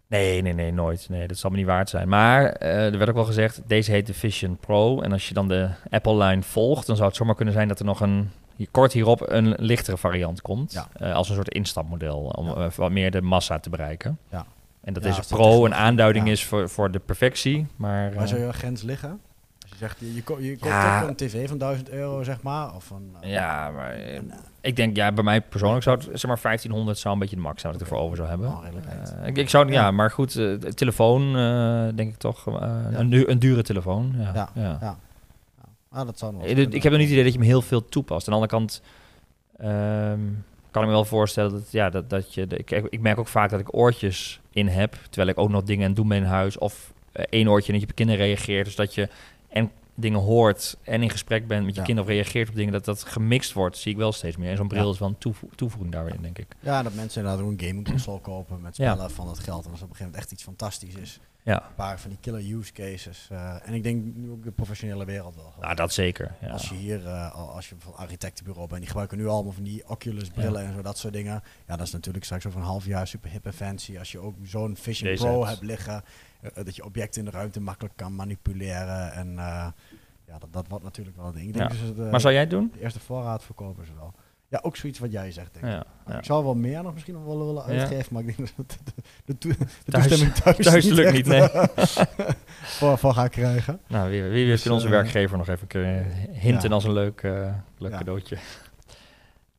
Nee, 0.07 0.41
nee, 0.41 0.53
nee, 0.53 0.71
nooit. 0.73 1.09
Nee, 1.09 1.27
dat 1.27 1.38
zal 1.38 1.50
me 1.50 1.57
niet 1.57 1.65
waard 1.65 1.89
zijn. 1.89 2.07
Maar 2.09 2.45
eh, 2.45 2.85
er 2.85 2.97
werd 2.97 3.09
ook 3.09 3.15
wel 3.15 3.25
gezegd, 3.25 3.61
deze 3.65 3.91
heet 3.91 4.07
de 4.07 4.13
Vision 4.13 4.57
Pro. 4.57 5.01
En 5.01 5.11
als 5.11 5.27
je 5.27 5.33
dan 5.33 5.47
de 5.47 5.69
Apple-lijn 5.89 6.44
volgt, 6.44 6.88
dan 6.88 6.95
zou 6.95 7.07
het 7.07 7.17
zomaar 7.17 7.35
kunnen 7.35 7.53
zijn 7.53 7.67
dat 7.67 7.79
er 7.79 7.85
nog 7.85 8.00
een 8.01 8.29
kort 8.71 8.94
hierop 8.94 9.23
een 9.25 9.53
lichtere 9.57 9.97
variant 9.97 10.41
komt. 10.41 10.71
Ja. 10.73 10.88
Eh, 10.94 11.13
als 11.13 11.29
een 11.29 11.35
soort 11.35 11.50
instapmodel, 11.53 12.19
om 12.19 12.47
Ja. 12.47 12.69
wat 12.75 12.91
meer 12.91 13.12
de 13.12 13.21
massa 13.21 13.59
te 13.59 13.69
bereiken. 13.69 14.17
Ja. 14.29 14.45
En 14.81 14.94
dat 14.94 15.03
deze 15.03 15.21
Pro 15.27 15.65
een 15.65 15.75
aanduiding 15.75 16.29
is 16.29 16.45
voor, 16.45 16.69
voor 16.69 16.91
de 16.91 17.00
perfectie. 17.00 17.67
Maar, 17.75 18.13
Waar 18.13 18.27
zou 18.27 18.41
je 18.41 18.53
grens 18.53 18.81
liggen? 18.81 19.19
Zegt, 19.79 19.99
je, 19.99 20.13
je, 20.15 20.23
ko- 20.23 20.39
je 20.39 20.57
koopt 20.57 20.73
ook 21.03 21.09
een 21.09 21.15
tv 21.15 21.47
van 21.47 21.57
1000 21.57 21.89
euro, 21.89 22.23
zeg 22.23 22.41
maar. 22.41 22.75
Of 22.75 22.89
een, 22.89 23.15
eh, 23.21 23.31
ja, 23.31 23.69
maar 23.71 23.91
eh, 23.91 24.19
ik 24.61 24.75
denk, 24.75 24.95
ja, 24.95 25.11
bij 25.11 25.23
mij 25.23 25.41
persoonlijk 25.41 25.83
zou 25.83 25.97
het, 25.97 26.05
zeg 26.05 26.27
maar 26.31 26.39
1500 26.41 26.97
zou 26.97 27.13
een 27.13 27.19
beetje 27.19 27.35
de 27.35 27.41
max 27.41 27.61
zijn 27.61 27.73
wat 27.73 27.81
ik 27.81 27.87
ervoor 27.87 28.03
over 28.03 28.17
zou 28.17 28.29
hebben. 28.29 28.47
Oh. 28.47 28.65
Eh, 29.21 29.27
ik, 29.27 29.37
ik 29.37 29.49
zou, 29.49 29.67
ja. 29.67 29.73
Ja. 29.73 29.91
maar 29.91 30.11
goed, 30.11 30.31
telefoon, 30.75 31.33
denk 31.95 32.13
ik 32.13 32.17
toch, 32.17 32.45
Ja. 32.45 32.85
een, 32.93 33.09
du- 33.09 33.27
een 33.27 33.39
dure 33.39 33.61
telefoon. 33.63 34.13
Ja, 34.17 34.49
Ja. 34.53 34.97
Ah, 35.91 36.05
dat 36.05 36.19
zou 36.19 36.33
nog 36.33 36.43
Ik, 36.43 36.57
heb 36.57 36.63
nog 36.67 36.73
niet 36.83 36.83
het 36.83 37.09
idee 37.09 37.23
dat 37.23 37.33
je 37.33 37.39
hem 37.39 37.47
heel 37.47 37.61
veel 37.61 37.85
toepast. 37.85 38.27
Aan 38.27 38.33
de 38.33 38.39
andere 38.39 38.57
kant 38.59 38.81
ehm, 39.57 40.19
kan 40.71 40.81
ik 40.81 40.87
me 40.87 40.93
wel 40.93 41.05
voorstellen 41.05 41.51
dat, 41.51 41.71
ja, 41.71 41.89
dat, 41.89 42.09
dat 42.09 42.33
je... 42.33 42.47
ik, 42.47 42.71
ik 42.71 42.99
merk 42.99 43.19
ook 43.19 43.27
vaak 43.27 43.49
dat 43.49 43.59
ik 43.59 43.73
oortjes 43.75 44.39
in 44.51 44.67
heb, 44.67 44.95
terwijl 45.09 45.29
ik 45.29 45.37
ook 45.37 45.49
nog 45.49 45.63
dingen 45.63 45.81
aan 45.81 45.87
het 45.87 45.95
doen 45.95 46.07
ben 46.07 46.17
in 46.17 46.23
huis. 46.23 46.57
Of 46.57 46.93
één 47.11 47.47
oortje 47.49 47.67
en 47.67 47.73
dat 47.73 47.81
je 47.81 47.89
op 47.89 47.95
kinderen 47.95 48.25
reageert. 48.25 48.65
Dus 48.65 48.75
dat 48.75 48.93
je 48.93 49.09
en 49.50 49.72
dingen 49.96 50.19
hoort 50.19 50.78
en 50.84 51.01
in 51.04 51.10
gesprek 51.10 51.48
bent 51.48 51.66
met 51.66 51.74
je 51.74 51.80
Ja. 51.80 51.86
kinderen 51.86 52.10
of 52.12 52.16
reageert 52.16 52.50
op 52.50 52.56
dingen, 52.56 52.72
dat 52.74 52.86
dat 52.86 53.04
gemixt 53.04 53.54
wordt, 53.54 53.78
zie 53.78 53.92
ik 53.92 53.98
wel 53.98 54.12
steeds 54.12 54.38
meer. 54.38 54.50
En 54.51 54.57
zo'n 54.57 54.68
bril 54.68 54.86
Ja. 54.86 54.92
is 54.92 55.00
wel 55.00 55.07
een 55.07 55.18
toevo- 55.18 55.50
toevoeging 55.56 55.92
daarin, 55.94 56.22
denk 56.22 56.38
ik. 56.38 56.48
Ja, 56.60 56.84
dat 56.84 56.94
mensen 56.94 57.22
inderdaad 57.22 57.46
ook 57.46 57.51
een 57.51 57.68
gaming 57.68 57.90
console 57.90 58.19
kopen 58.19 58.62
met 58.62 58.78
Ja. 58.78 58.92
spellen 58.94 59.12
van 59.12 59.25
dat 59.25 59.40
geld. 59.40 59.66
En 59.66 59.72
als 59.72 59.81
op 59.81 59.90
een 59.90 59.96
gegeven 59.96 60.06
moment 60.06 60.16
echt 60.24 60.31
iets 60.31 60.44
fantastisch 60.44 60.94
is. 60.96 61.19
Ja, 61.44 61.63
Een 61.68 61.75
paar 61.75 62.00
van 62.00 62.09
die 62.09 62.19
killer 62.21 62.53
use 62.57 62.71
cases. 62.71 63.27
eh, 63.31 63.68
en 63.68 63.74
ik 63.74 63.83
denk 63.83 64.15
nu 64.15 64.30
ook 64.30 64.44
de 64.44 64.51
professionele 64.51 65.06
wereld 65.06 65.36
wel. 65.36 65.53
nou, 65.59 65.75
dat 65.75 65.94
zeker. 65.94 66.36
Ja. 66.41 66.47
Als 66.50 66.69
je 66.69 66.75
hier, 66.75 67.07
eh, 67.07 67.36
al- 67.36 67.50
als 67.51 67.69
je 67.69 67.75
van 67.77 67.95
architectenbureau 67.95 68.68
bent, 68.68 68.80
die 68.80 68.88
gebruiken 68.88 69.18
nu 69.18 69.27
allemaal 69.27 69.51
van 69.51 69.63
die 69.63 69.89
Oculus 69.89 70.30
brillen 70.30 70.65
en 70.65 70.74
zo, 70.74 70.81
dat 70.81 70.97
soort 70.97 71.13
dingen. 71.13 71.44
Ja, 71.68 71.75
dat 71.75 71.86
is 71.88 71.91
natuurlijk 71.94 72.25
straks 72.25 72.45
over 72.45 72.59
een 72.59 72.65
half 72.65 72.86
jaar 72.86 73.07
super 73.07 73.30
hip 73.30 73.45
en 73.45 73.53
fancy. 73.53 73.97
Als 73.97 74.12
je 74.12 74.19
ook 74.19 74.36
zo'n 74.44 74.75
Vision 74.77 75.09
Deze 75.09 75.24
Pro 75.25 75.45
hebt. 75.45 75.62
liggen, 75.62 76.03
eh, 76.41 76.63
dat 76.63 76.75
je 76.75 76.83
objecten 76.86 77.19
in 77.25 77.31
de 77.31 77.38
ruimte 77.38 77.62
makkelijk 77.62 77.95
kan 77.97 78.15
manipuleren. 78.15 79.12
En 79.13 79.33
ja, 80.27 80.38
dat, 80.39 80.53
dat 80.53 80.68
wordt 80.68 80.83
natuurlijk 80.83 81.18
wel 81.18 81.25
een 81.25 81.33
ding. 81.33 81.47
Ik 81.47 81.53
denk 81.53 81.71
Ja. 81.71 81.77
dus 81.94 82.12
Maar 82.12 82.21
zou 82.21 82.33
jij 82.33 82.41
het 82.41 82.51
doen? 82.51 82.69
de 82.74 82.81
eerste 82.81 83.00
voorraad 83.00 83.44
verkopen 83.44 83.86
ze 83.86 83.91
wel. 83.95 84.13
Ja, 84.50 84.60
ook 84.62 84.75
zoiets 84.75 85.00
wat 85.00 85.12
jij 85.12 85.31
zegt, 85.31 85.54
denk 85.54 85.66
ik. 85.66 85.72
Ja, 85.72 85.84
ja. 86.07 86.18
Ik 86.18 86.25
zou 86.25 86.44
wel 86.44 86.56
meer 86.56 86.84
nog 86.84 86.94
misschien 86.94 87.13
nog 87.13 87.24
wel 87.25 87.38
willen 87.46 87.74
Ja. 87.74 87.80
uitgeven, 87.80 88.13
maar 88.13 88.24
ik 88.24 88.38
denk 88.38 88.50
dat 88.56 88.78
de, 89.25 89.36
de, 89.38 89.48
de 89.48 89.66
Thuis- 89.92 90.07
toestemming 90.07 90.36
thuis, 90.36 90.57
thuis 90.57 90.86
lukt 90.86 91.12
niet, 91.12 91.25
nee. 91.25 91.42
eh, 91.51 91.66
voor, 92.78 92.98
voor 92.98 93.13
ga 93.13 93.28
krijgen. 93.28 93.80
Nou, 93.88 94.10
wie, 94.10 94.22
wie 94.24 94.30
weet 94.48 94.48
Dus, 94.63 94.68
onze 94.68 94.86
eh, 94.86 94.92
werkgever 94.92 95.38
nog 95.38 95.48
even 95.48 95.68
kunnen 95.68 96.06
hinten 96.31 96.69
ja. 96.69 96.75
als 96.75 96.84
een 96.84 96.94
leuk, 96.94 97.22
eh, 97.24 97.54
leuk 97.78 97.92
cadeautje. 97.92 98.38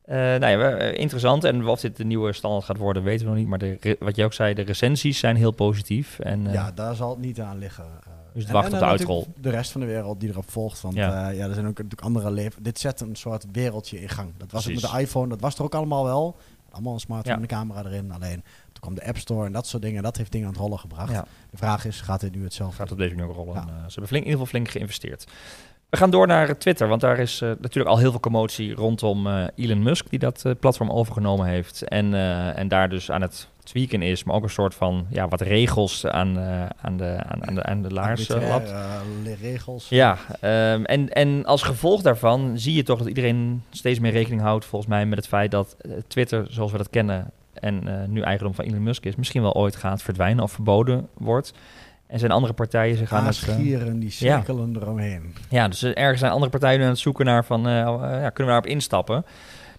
Eh 0.04 0.16
nou 0.16 0.62
eh, 0.62 0.98
interessant. 0.98 1.44
En 1.44 1.66
of 1.66 1.80
dit 1.80 1.96
de 1.96 2.04
nieuwe 2.04 2.32
standaard 2.32 2.64
gaat 2.64 2.76
worden, 2.76 3.02
weten 3.02 3.24
we 3.24 3.30
nog 3.30 3.38
niet. 3.40 3.48
Maar 3.48 3.58
de, 3.58 3.96
wat 4.00 4.16
jij 4.16 4.24
ook 4.24 4.32
zei, 4.32 4.54
de 4.54 4.62
recensies 4.62 5.18
zijn 5.18 5.36
heel 5.36 5.50
positief. 5.50 6.18
En, 6.18 6.46
eh, 6.46 6.52
ja, 6.52 6.72
daar 6.72 6.94
zal 6.94 7.10
het 7.10 7.18
niet 7.18 7.40
aan 7.40 7.58
liggen. 7.58 7.84
Eh. 8.30 8.34
Dus 8.34 8.42
het 8.42 8.52
wachten 8.52 8.72
op 8.72 8.78
de 8.78 8.84
uitrol. 8.84 9.26
De 9.40 9.50
rest 9.50 9.70
van 9.72 9.80
de 9.80 9.86
wereld 9.86 10.20
die 10.20 10.28
erop 10.28 10.50
volgt. 10.50 10.80
Want 10.80 10.94
Ja. 10.94 11.08
ja, 11.08 11.28
ja 11.28 11.46
er 11.48 11.54
zijn 11.54 11.66
ook 11.66 11.76
natuurlijk 11.76 12.00
andere 12.02 12.30
leven. 12.30 12.62
Dit 12.62 12.78
zet 12.78 13.00
een 13.00 13.16
soort 13.16 13.44
wereldje 13.52 14.00
in 14.00 14.08
gang. 14.08 14.32
Dat 14.36 14.50
was 14.52 14.68
ook 14.68 14.74
met 14.74 14.90
de 14.90 15.00
iPhone, 15.00 15.28
dat 15.28 15.40
was 15.40 15.58
er 15.58 15.64
ook 15.64 15.74
allemaal 15.74 16.04
wel. 16.04 16.36
Allemaal 16.70 16.92
een 16.92 17.00
smartphone 17.00 17.36
Ja. 17.40 17.42
en 17.42 17.50
een 17.50 17.56
camera 17.66 17.88
erin. 17.88 18.12
Alleen 18.12 18.42
toen 18.72 18.80
kwam 18.80 18.94
de 18.94 19.06
App 19.06 19.16
Store 19.18 19.46
en 19.46 19.52
dat 19.52 19.66
soort 19.66 19.82
dingen. 19.82 20.02
Dat 20.02 20.16
heeft 20.16 20.32
dingen 20.32 20.46
aan 20.46 20.52
het 20.52 20.62
rollen 20.62 20.78
gebracht. 20.78 21.12
ja, 21.12 21.24
De 21.50 21.56
vraag 21.56 21.84
is, 21.84 22.00
gaat 22.00 22.20
dit 22.20 22.34
nu 22.34 22.42
hetzelfde 22.44 22.76
gaat 22.76 22.92
op 22.92 22.98
deze 22.98 23.14
manier 23.14 23.30
ook 23.30 23.36
rollen. 23.36 23.54
Ja. 23.54 23.60
Eh, 23.60 23.66
ze 23.66 23.72
hebben 23.72 24.06
flink, 24.08 24.24
in 24.24 24.30
ieder 24.30 24.30
geval 24.32 24.46
flink 24.46 24.68
geïnvesteerd. 24.68 25.26
We 25.88 25.96
gaan 25.96 26.10
door 26.10 26.26
naar 26.26 26.58
Twitter, 26.58 26.88
want 26.88 27.00
daar 27.00 27.18
is 27.18 27.40
eh, 27.40 27.48
natuurlijk 27.48 27.88
al 27.94 27.98
heel 27.98 28.10
veel 28.10 28.20
commotie 28.20 28.74
rondom 28.74 29.26
eh, 29.26 29.44
Elon 29.56 29.82
Musk, 29.82 30.10
die 30.10 30.18
dat 30.18 30.44
eh, 30.44 30.52
platform 30.60 30.90
overgenomen 30.90 31.46
heeft. 31.46 31.82
En, 31.82 32.14
eh, 32.14 32.58
en 32.58 32.68
daar 32.68 32.88
dus 32.88 33.10
aan 33.10 33.22
het 33.22 33.48
tweaken 33.70 34.02
is, 34.02 34.24
maar 34.24 34.34
ook 34.34 34.42
een 34.42 34.50
soort 34.50 34.74
van 34.74 35.06
ja, 35.10 35.28
wat 35.28 35.40
regels 35.40 36.06
aan, 36.06 36.38
eh, 36.38 36.66
aan, 36.82 36.96
de, 36.96 37.16
aan, 37.26 37.46
aan 37.46 37.54
de, 37.54 37.62
aan 37.62 37.82
de 37.82 37.92
laars 37.92 38.28
eh, 38.28 38.48
lapt. 38.48 38.72
le- 39.24 39.34
regels. 39.42 39.88
Ja, 39.88 40.16
ehm, 40.40 40.84
en, 40.84 41.08
en 41.08 41.44
als 41.44 41.62
gevolg 41.62 42.02
daarvan 42.02 42.58
zie 42.58 42.74
je 42.74 42.82
toch 42.82 42.98
dat 42.98 43.08
iedereen 43.08 43.62
steeds 43.70 43.98
meer 43.98 44.12
rekening 44.12 44.40
houdt, 44.42 44.64
volgens 44.64 44.90
mij, 44.90 45.06
met 45.06 45.18
het 45.18 45.28
feit 45.28 45.50
dat 45.50 45.76
eh, 45.80 45.90
Twitter, 46.06 46.46
zoals 46.48 46.72
we 46.72 46.76
dat 46.78 46.90
kennen, 46.90 47.30
en 47.52 47.88
eh, 47.88 48.08
nu 48.08 48.20
eigendom 48.20 48.54
van 48.54 48.64
Elon 48.64 48.82
Musk 48.82 49.04
is, 49.04 49.16
misschien 49.16 49.42
wel 49.42 49.54
ooit 49.54 49.76
gaat 49.76 50.02
verdwijnen 50.02 50.44
of 50.44 50.52
verboden 50.52 51.08
wordt. 51.12 51.52
En 52.06 52.18
zijn 52.18 52.30
andere 52.30 52.52
partijen 52.52 52.96
zich 52.96 53.12
aan 53.12 53.26
het... 53.26 53.44
Aasgieren 53.48 53.98
die 53.98 54.10
cirkelen 54.10 54.76
eromheen. 54.76 55.34
ja, 55.48 55.68
dus 55.68 55.82
ergens 55.82 56.20
zijn 56.20 56.32
andere 56.32 56.50
partijen 56.50 56.82
aan 56.82 56.88
het 56.88 56.98
zoeken 56.98 57.24
naar 57.24 57.44
van, 57.44 57.62
ja, 57.62 57.98
kunnen 57.98 58.30
we 58.34 58.44
daarop 58.44 58.66
instappen? 58.66 59.24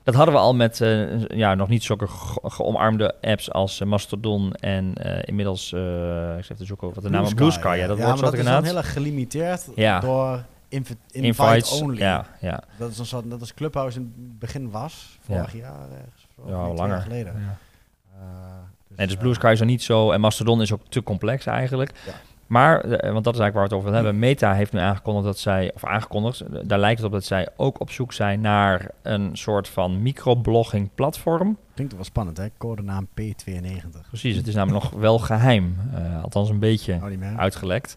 Dat 0.04 0.16
hadden 0.16 0.34
we 0.34 0.40
al 0.40 0.56
met 0.56 0.82
eh, 0.82 1.26
ja, 1.28 1.56
nog 1.56 1.68
niet 1.68 1.84
zulke 1.84 2.08
ge- 2.08 2.40
geomarmde 2.44 3.16
apps 3.22 3.52
als 3.52 3.80
eh, 3.82 3.88
Mastodon 3.88 4.54
en 4.54 4.94
eh, 4.96 5.20
inmiddels, 5.26 5.74
eh 5.74 6.38
ik 6.38 6.44
zit 6.44 6.52
even 6.54 6.66
zoeken 6.66 6.94
wat 6.94 7.04
de 7.04 7.10
naam 7.10 7.24
is, 7.24 7.34
Blue 7.34 7.52
Sky. 7.52 7.76
Ja, 7.80 7.88
dat 7.88 7.98
ja, 7.98 8.04
wordt 8.04 8.20
zo 8.20 8.24
maar 8.26 8.32
dat 8.36 8.40
is 8.40 8.46
dan 8.52 8.64
heel 8.64 8.78
erg 8.78 8.94
gelimiteerd 8.94 9.68
Ja. 9.76 10.00
door 10.00 10.44
invi- 10.68 10.96
invite 11.12 11.44
Invites, 11.44 11.82
only. 11.82 11.98
ja, 11.98 12.26
ja. 12.42 12.64
Dat 12.78 12.92
is 12.92 12.98
een 12.98 13.06
soort, 13.06 13.26
net 13.26 13.40
als 13.40 13.54
Clubhouse 13.54 13.98
in 14.00 14.14
het 14.18 14.40
begin 14.40 14.70
was, 14.72 15.20
vorig 15.22 15.56
jaar 15.56 15.90
ergens. 15.92 16.28
Ja, 16.48 16.64
twee 16.64 16.74
langer. 16.76 16.88
jaar 16.88 17.02
geleden. 17.02 17.34
Ja. 17.34 17.58
Eh, 18.16 18.20
dus, 18.88 18.98
Nee, 18.98 19.08
dus 19.08 19.16
Blue 19.16 19.34
Sky 19.34 19.50
is 19.54 19.60
er 19.60 19.66
niet 19.66 19.84
zo. 19.84 20.12
En 20.12 20.20
Mastodon 20.20 20.62
is 20.62 20.74
ook 20.74 20.82
te 20.90 21.04
complex 21.04 21.46
eigenlijk. 21.46 21.92
Ja. 22.06 22.12
Maar, 22.52 22.82
eh, 22.82 23.12
want 23.12 23.24
dat 23.24 23.34
is 23.34 23.40
eigenlijk 23.40 23.54
waar 23.54 23.64
we 23.64 23.70
het 23.70 23.74
over 23.74 23.84
willen 23.90 24.04
hebben. 24.04 24.20
Meta 24.20 24.54
heeft 24.54 24.74
nu 24.74 24.80
aangekondigd 24.80 25.26
dat 25.26 25.40
zij, 25.40 25.72
of 25.76 25.86
aangekondigd, 25.86 26.40
eh, 26.40 26.60
daar 26.64 26.80
lijkt 26.80 26.98
het 26.98 27.08
op 27.08 27.12
dat 27.12 27.24
zij 27.24 27.48
ook 27.56 27.80
op 27.80 27.92
zoek 27.92 28.14
zijn 28.14 28.42
naar 28.42 28.92
een 29.02 29.30
soort 29.34 29.68
van 29.68 30.02
microblogging 30.02 30.90
platform. 30.96 31.58
Klinkt 31.74 31.94
wel 31.96 32.04
spannend, 32.04 32.38
hè? 32.38 32.48
Codenaam 32.58 33.08
P92. 33.08 34.08
Precies, 34.08 34.36
het 34.36 34.48
is 34.48 34.56
namelijk 34.56 34.84
nog 34.84 34.94
wel 35.02 35.20
geheim. 35.20 35.76
eh, 35.94 36.24
althans 36.24 36.50
een 36.50 36.60
beetje 36.60 36.94
Oh, 36.94 37.38
uitgelekt. 37.38 37.96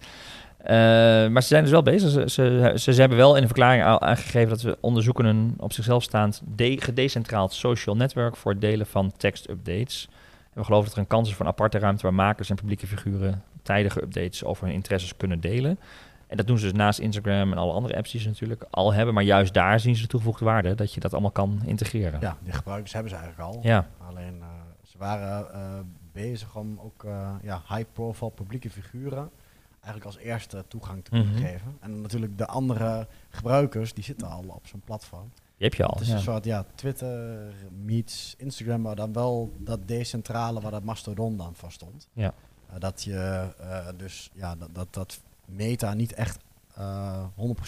Maar 1.30 1.42
ze 1.42 1.48
zijn 1.48 1.62
dus 1.62 1.72
wel 1.72 1.82
bezig. 1.82 2.10
Ze, 2.10 2.22
ze, 2.30 2.72
ze, 2.76 2.92
ze 2.92 3.00
hebben 3.00 3.18
wel 3.18 3.34
in 3.34 3.40
de 3.40 3.46
verklaring 3.46 3.82
aangegeven 3.82 4.48
dat 4.48 4.62
we 4.62 4.78
onderzoeken 4.80 5.24
een 5.24 5.54
op 5.56 5.72
zichzelf 5.72 6.02
staand 6.02 6.42
de, 6.56 6.80
gedecentraald 6.80 7.52
social 7.52 7.96
netwerk 7.96 8.36
voor 8.36 8.52
het 8.52 8.60
delen 8.60 8.86
van 8.86 9.12
tekstupdates. 9.16 10.08
En 10.42 10.60
we 10.60 10.64
geloven 10.64 10.84
dat 10.86 10.94
er 10.94 11.00
een 11.00 11.06
kans 11.08 11.28
is 11.28 11.34
voor 11.34 11.44
een 11.44 11.50
aparte 11.52 11.78
ruimte 11.78 12.02
waar 12.02 12.14
makers 12.14 12.50
en 12.50 12.56
publieke 12.56 12.86
figuren 12.86 13.42
tijdige 13.64 14.02
updates 14.02 14.44
over 14.44 14.64
hun 14.64 14.74
interesses 14.74 15.16
kunnen 15.16 15.40
delen. 15.40 15.78
En 16.26 16.36
dat 16.36 16.46
doen 16.46 16.58
ze 16.58 16.64
dus 16.64 16.72
naast 16.72 16.98
Instagram 16.98 17.52
en 17.52 17.58
alle 17.58 17.72
andere 17.72 17.96
apps 17.96 18.10
die 18.10 18.20
ze 18.20 18.28
natuurlijk 18.28 18.64
al 18.70 18.92
hebben. 18.92 19.14
Maar 19.14 19.22
juist 19.22 19.54
daar 19.54 19.80
zien 19.80 19.96
ze 19.96 20.02
de 20.02 20.08
toegevoegde 20.08 20.44
waarde, 20.44 20.74
dat 20.74 20.94
je 20.94 21.00
dat 21.00 21.12
allemaal 21.12 21.30
kan 21.30 21.60
integreren. 21.66 22.20
Ja, 22.20 22.36
die 22.42 22.52
gebruikers 22.52 22.92
hebben 22.92 23.10
ze 23.10 23.16
eigenlijk 23.16 23.48
al. 23.54 23.60
Ja. 23.62 23.88
Alleen 24.08 24.36
uh, 24.38 24.46
ze 24.82 24.98
waren 24.98 25.46
uh, 25.54 25.60
bezig 26.12 26.56
om 26.56 26.80
ook 26.82 27.02
uh, 27.04 27.30
ja, 27.42 27.62
high-profile 27.68 28.30
publieke 28.30 28.70
figuren 28.70 29.30
eigenlijk 29.80 30.04
als 30.04 30.16
eerste 30.24 30.64
toegang 30.68 31.04
te 31.04 31.10
kunnen 31.10 31.32
Mhm. 31.32 31.42
geven. 31.44 31.76
En 31.80 32.00
natuurlijk 32.00 32.38
de 32.38 32.46
andere 32.46 33.06
gebruikers, 33.28 33.94
die 33.94 34.04
zitten 34.04 34.28
al 34.28 34.44
op 34.46 34.66
zo'n 34.66 34.82
platform. 34.84 35.30
Die 35.56 35.66
heb 35.68 35.74
je 35.74 35.84
al. 35.84 35.92
Het 35.92 36.00
is 36.02 36.08
ja. 36.08 36.14
een 36.14 36.20
soort 36.20 36.44
ja, 36.44 36.64
Twitter 36.74 37.38
meets 37.84 38.34
Instagram, 38.38 38.80
maar 38.80 38.96
dan 38.96 39.12
wel 39.12 39.52
dat 39.58 39.88
decentrale 39.88 40.60
waar 40.60 40.70
dat 40.70 40.84
Mastodon 40.84 41.36
dan 41.36 41.54
voor 41.54 41.72
stond. 41.72 42.08
Ja. 42.12 42.34
Uh, 42.74 42.80
dat 42.80 43.02
je 43.02 43.48
uh, 43.60 43.86
dus 43.96 44.30
ja, 44.34 44.56
dat, 44.56 44.74
dat, 44.74 44.94
dat 44.94 45.20
Meta 45.44 45.94
niet 45.94 46.12
echt 46.12 46.38
uh, 46.78 47.24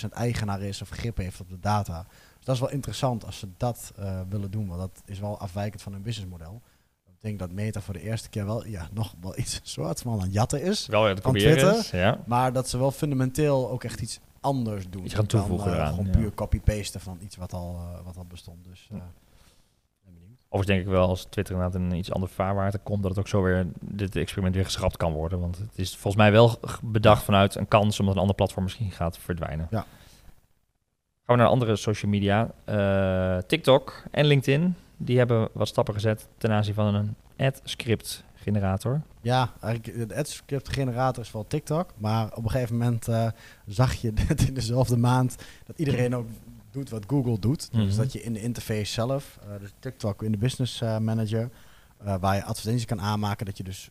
100% 0.07 0.09
eigenaar 0.11 0.61
is 0.61 0.83
of 0.83 0.89
grip 0.89 1.17
heeft 1.17 1.41
op 1.41 1.49
de 1.49 1.61
data. 1.61 2.07
Dus 2.37 2.45
dat 2.45 2.55
is 2.55 2.61
wel 2.61 2.71
interessant 2.71 3.25
als 3.25 3.39
ze 3.39 3.49
dat 3.57 3.93
uh, 3.99 4.21
willen 4.29 4.51
doen, 4.51 4.67
want 4.67 4.81
dat 4.81 5.03
is 5.05 5.19
wel 5.19 5.39
afwijkend 5.39 5.83
van 5.83 5.93
hun 5.93 6.03
businessmodel. 6.03 6.63
Ik 7.07 7.23
denk 7.23 7.39
dat 7.39 7.53
Meta 7.53 7.81
voor 7.81 7.95
de 7.95 8.03
eerste 8.03 8.29
keer 8.29 8.47
wel 8.47 8.67
ja, 8.67 8.89
nog 8.93 9.15
wel 9.21 9.39
iets 9.39 9.61
soort 9.63 10.01
van 10.01 10.13
aan 10.13 10.21
het 10.21 10.33
jatten 10.33 10.63
is. 10.63 10.87
Wel 10.87 11.05
het 11.05 11.23
Twitter. 11.23 11.97
ja. 11.97 12.19
Maar 12.27 12.53
dat 12.53 12.69
ze 12.69 12.79
wel 12.79 12.91
fundamenteel 12.91 13.71
ook 13.71 13.85
echt 13.85 14.01
iets 14.01 14.21
anders 14.41 14.91
doen. 14.91 15.05
Iets 15.05 15.15
gaan 15.15 15.27
toevoegen 15.27 15.67
dan, 15.67 15.75
uh, 15.75 15.81
eraan, 15.81 15.95
Gewoon 15.95 16.07
ja. 16.07 16.19
puur 16.19 16.35
copy-pasten 16.35 17.01
van 17.01 17.19
iets 17.21 17.37
wat 17.37 17.53
al, 17.53 17.81
wat 18.05 18.17
al 18.17 18.25
bestond. 18.25 18.65
Dus. 18.65 18.89
Overigens 20.49 20.67
denk 20.67 20.81
ik 20.81 20.99
wel 21.01 21.09
als 21.09 21.25
Twitter 21.25 21.55
inderdaad 21.55 21.81
in 21.81 21.95
iets 21.95 22.13
ander 22.13 22.29
vaarwater 22.29 22.79
komt, 22.79 23.03
dat 23.03 23.11
het 23.11 23.21
ook 23.21 23.29
zo 23.29 23.43
weer, 23.43 23.67
dit 23.81 24.17
experiment 24.17 24.55
weer 24.55 24.65
geschrapt 24.65 24.97
kan 24.97 25.13
worden. 25.13 25.41
Want 25.41 25.59
het 25.59 25.71
is 25.75 25.91
volgens 25.91 26.23
mij 26.23 26.33
wel 26.33 26.59
bedacht 26.83 27.23
vanuit 27.23 27.55
een 27.55 27.69
kans 27.69 28.01
omdat 28.01 28.15
een 28.15 28.21
ander 28.21 28.37
platform 28.37 28.65
misschien 28.65 28.91
gaat 28.91 29.19
verdwijnen. 29.19 29.67
Ja. 29.71 29.87
Gaan 31.25 31.37
we 31.37 31.43
naar 31.43 31.51
andere 31.51 31.77
social 31.77 32.11
media. 32.11 32.51
Uh, 32.69 33.39
TikTok 33.39 34.03
en 34.11 34.25
LinkedIn, 34.25 34.77
die 34.97 35.19
hebben 35.19 35.49
wat 35.53 35.69
stappen 35.69 35.95
gezet 35.95 36.29
ten 36.39 36.51
aanzien 36.51 36.75
van 36.75 36.95
een 36.95 37.15
ad-script 37.37 38.25
generator. 38.35 39.01
Ja, 39.21 39.53
eigenlijk 39.61 40.09
de 40.09 40.17
AdScript 40.17 40.69
generator 40.69 41.23
is 41.23 41.33
wel 41.33 41.47
TikTok, 41.47 41.91
maar 41.97 42.33
op 42.35 42.45
een 42.45 42.51
gegeven 42.51 42.77
moment 42.77 43.09
uh, 43.09 43.27
zag 43.67 43.95
je 43.95 44.13
dit 44.27 44.49
in 44.49 44.55
dezelfde 44.55 44.97
maand 44.97 45.37
dat 45.67 45.79
iedereen 45.79 46.17
ook 46.17 46.27
doet 46.77 46.91
wat 46.91 47.05
Google 47.07 47.39
doet. 47.39 47.69
Mhm. 47.73 47.85
Dus 47.85 47.97
dat 47.97 48.13
je 48.13 48.23
in 48.23 48.33
de 48.33 48.41
interface 48.43 48.93
zelf, 48.93 49.39
uh, 49.45 49.61
dus 49.61 49.73
TikTok 49.79 50.23
in 50.23 50.33
de 50.33 50.39
Business 50.39 50.81
uh, 50.83 50.99
Manager, 50.99 51.51
waar 52.21 52.35
je 52.35 52.45
advertenties 52.45 52.85
kan 52.87 53.01
aanmaken, 53.01 53.47
dat 53.47 53.57
je 53.57 53.65
dus 53.65 53.91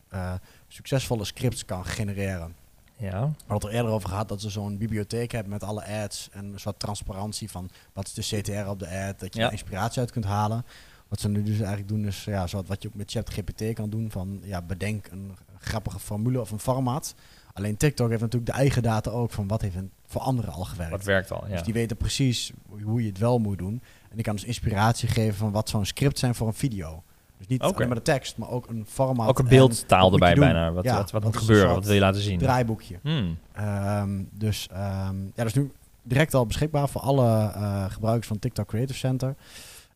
succesvolle 0.68 1.26
scripts 1.26 1.66
kan 1.66 1.86
genereren. 1.86 2.56
Ja. 2.98 3.22
We 3.28 3.44
hadden 3.48 3.70
er 3.70 3.76
eerder 3.76 3.92
over 3.92 4.10
gehad 4.10 4.30
dat 4.30 4.42
ze 4.42 4.50
zo'n 4.50 4.78
bibliotheek 4.78 5.32
hebben 5.32 5.52
met 5.52 5.64
alle 5.64 5.86
ads 6.04 6.30
en 6.32 6.46
een 6.54 6.60
soort 6.60 6.80
transparantie 6.80 7.50
van 7.52 7.70
wat 7.94 8.08
is 8.08 8.14
de 8.30 8.38
CTR 8.42 8.70
op 8.70 8.80
de 8.80 8.88
ad, 9.08 9.20
dat 9.20 9.34
je 9.34 9.40
Ja. 9.40 9.52
inspiratie 9.52 10.00
uit 10.00 10.12
kunt 10.12 10.26
halen. 10.26 10.66
Wat 11.08 11.20
ze 11.20 11.30
nu 11.30 11.44
dus 11.44 11.58
eigenlijk 11.58 11.88
doen 11.88 12.06
is, 12.06 12.24
ja, 12.24 12.48
zoals 12.48 12.68
wat 12.68 12.82
je 12.82 12.88
ook 12.88 12.94
met 12.94 13.12
ChatGPT 13.12 13.74
kan 13.74 13.90
doen, 13.90 14.12
van 14.12 14.40
ja, 14.44 14.62
bedenk 14.62 15.08
een 15.12 15.36
grappige 15.60 16.00
formule 16.00 16.42
of 16.42 16.52
een 16.52 16.60
format. 16.60 17.16
Alleen 17.54 17.78
TikTok 17.78 18.10
heeft 18.10 18.22
natuurlijk 18.22 18.52
de 18.52 18.58
eigen 18.58 18.84
data 18.84 19.10
ook 19.12 19.32
van 19.32 19.48
wat 19.48 19.62
heeft 19.62 19.76
voor 20.06 20.22
anderen 20.22 20.52
al 20.52 20.64
gewerkt. 20.64 20.92
Wat 20.92 21.04
werkt 21.04 21.32
al, 21.32 21.44
ja. 21.48 21.52
Dus 21.52 21.64
die 21.64 21.74
weten 21.74 21.98
precies 21.98 22.52
hoe 22.84 23.02
je 23.02 23.08
het 23.08 23.18
wel 23.18 23.40
moet 23.40 23.58
doen. 23.58 23.82
En 24.10 24.16
die 24.16 24.24
kan 24.24 24.36
dus 24.36 24.44
inspiratie 24.44 25.10
geven 25.10 25.36
van 25.36 25.52
wat 25.52 25.70
zou 25.70 25.82
een 25.82 25.88
script 25.88 26.20
zijn 26.20 26.36
voor 26.36 26.48
een 26.48 26.54
video. 26.54 27.04
Dus 27.38 27.48
niet 27.48 27.62
alleen 27.62 27.88
maar 27.88 27.98
de 27.98 28.02
tekst, 28.02 28.38
maar 28.38 28.50
ook 28.50 28.68
een 28.70 28.86
format. 28.88 29.28
Ook 29.28 29.40
een 29.40 29.44
en 29.44 29.50
beeldtaal 29.50 30.12
erbij 30.14 30.36
bijna. 30.36 30.72
Wat, 30.72 30.84
Ja, 30.84 30.98
wat, 30.98 31.12
wat 31.12 31.22
dat 31.22 31.32
moet 31.32 31.42
gebeuren, 31.42 31.74
wat 31.74 31.86
wil 31.86 31.94
je 31.94 32.00
laten 32.00 32.22
zien? 32.22 32.40
draaiboekje. 32.40 33.00
Hmm. 33.02 33.38
Ehm, 33.52 34.24
dus 34.32 34.68
ehm, 34.72 35.24
ja, 35.24 35.32
dat 35.36 35.46
is 35.46 35.54
nu 35.54 35.72
direct 36.04 36.34
al 36.34 36.46
beschikbaar 36.46 36.90
voor 36.90 37.02
alle 37.02 37.52
eh, 37.56 37.86
gebruikers 37.90 38.28
van 38.28 38.40
TikTok 38.40 38.68
Creative 38.68 39.00
Center. 39.00 39.36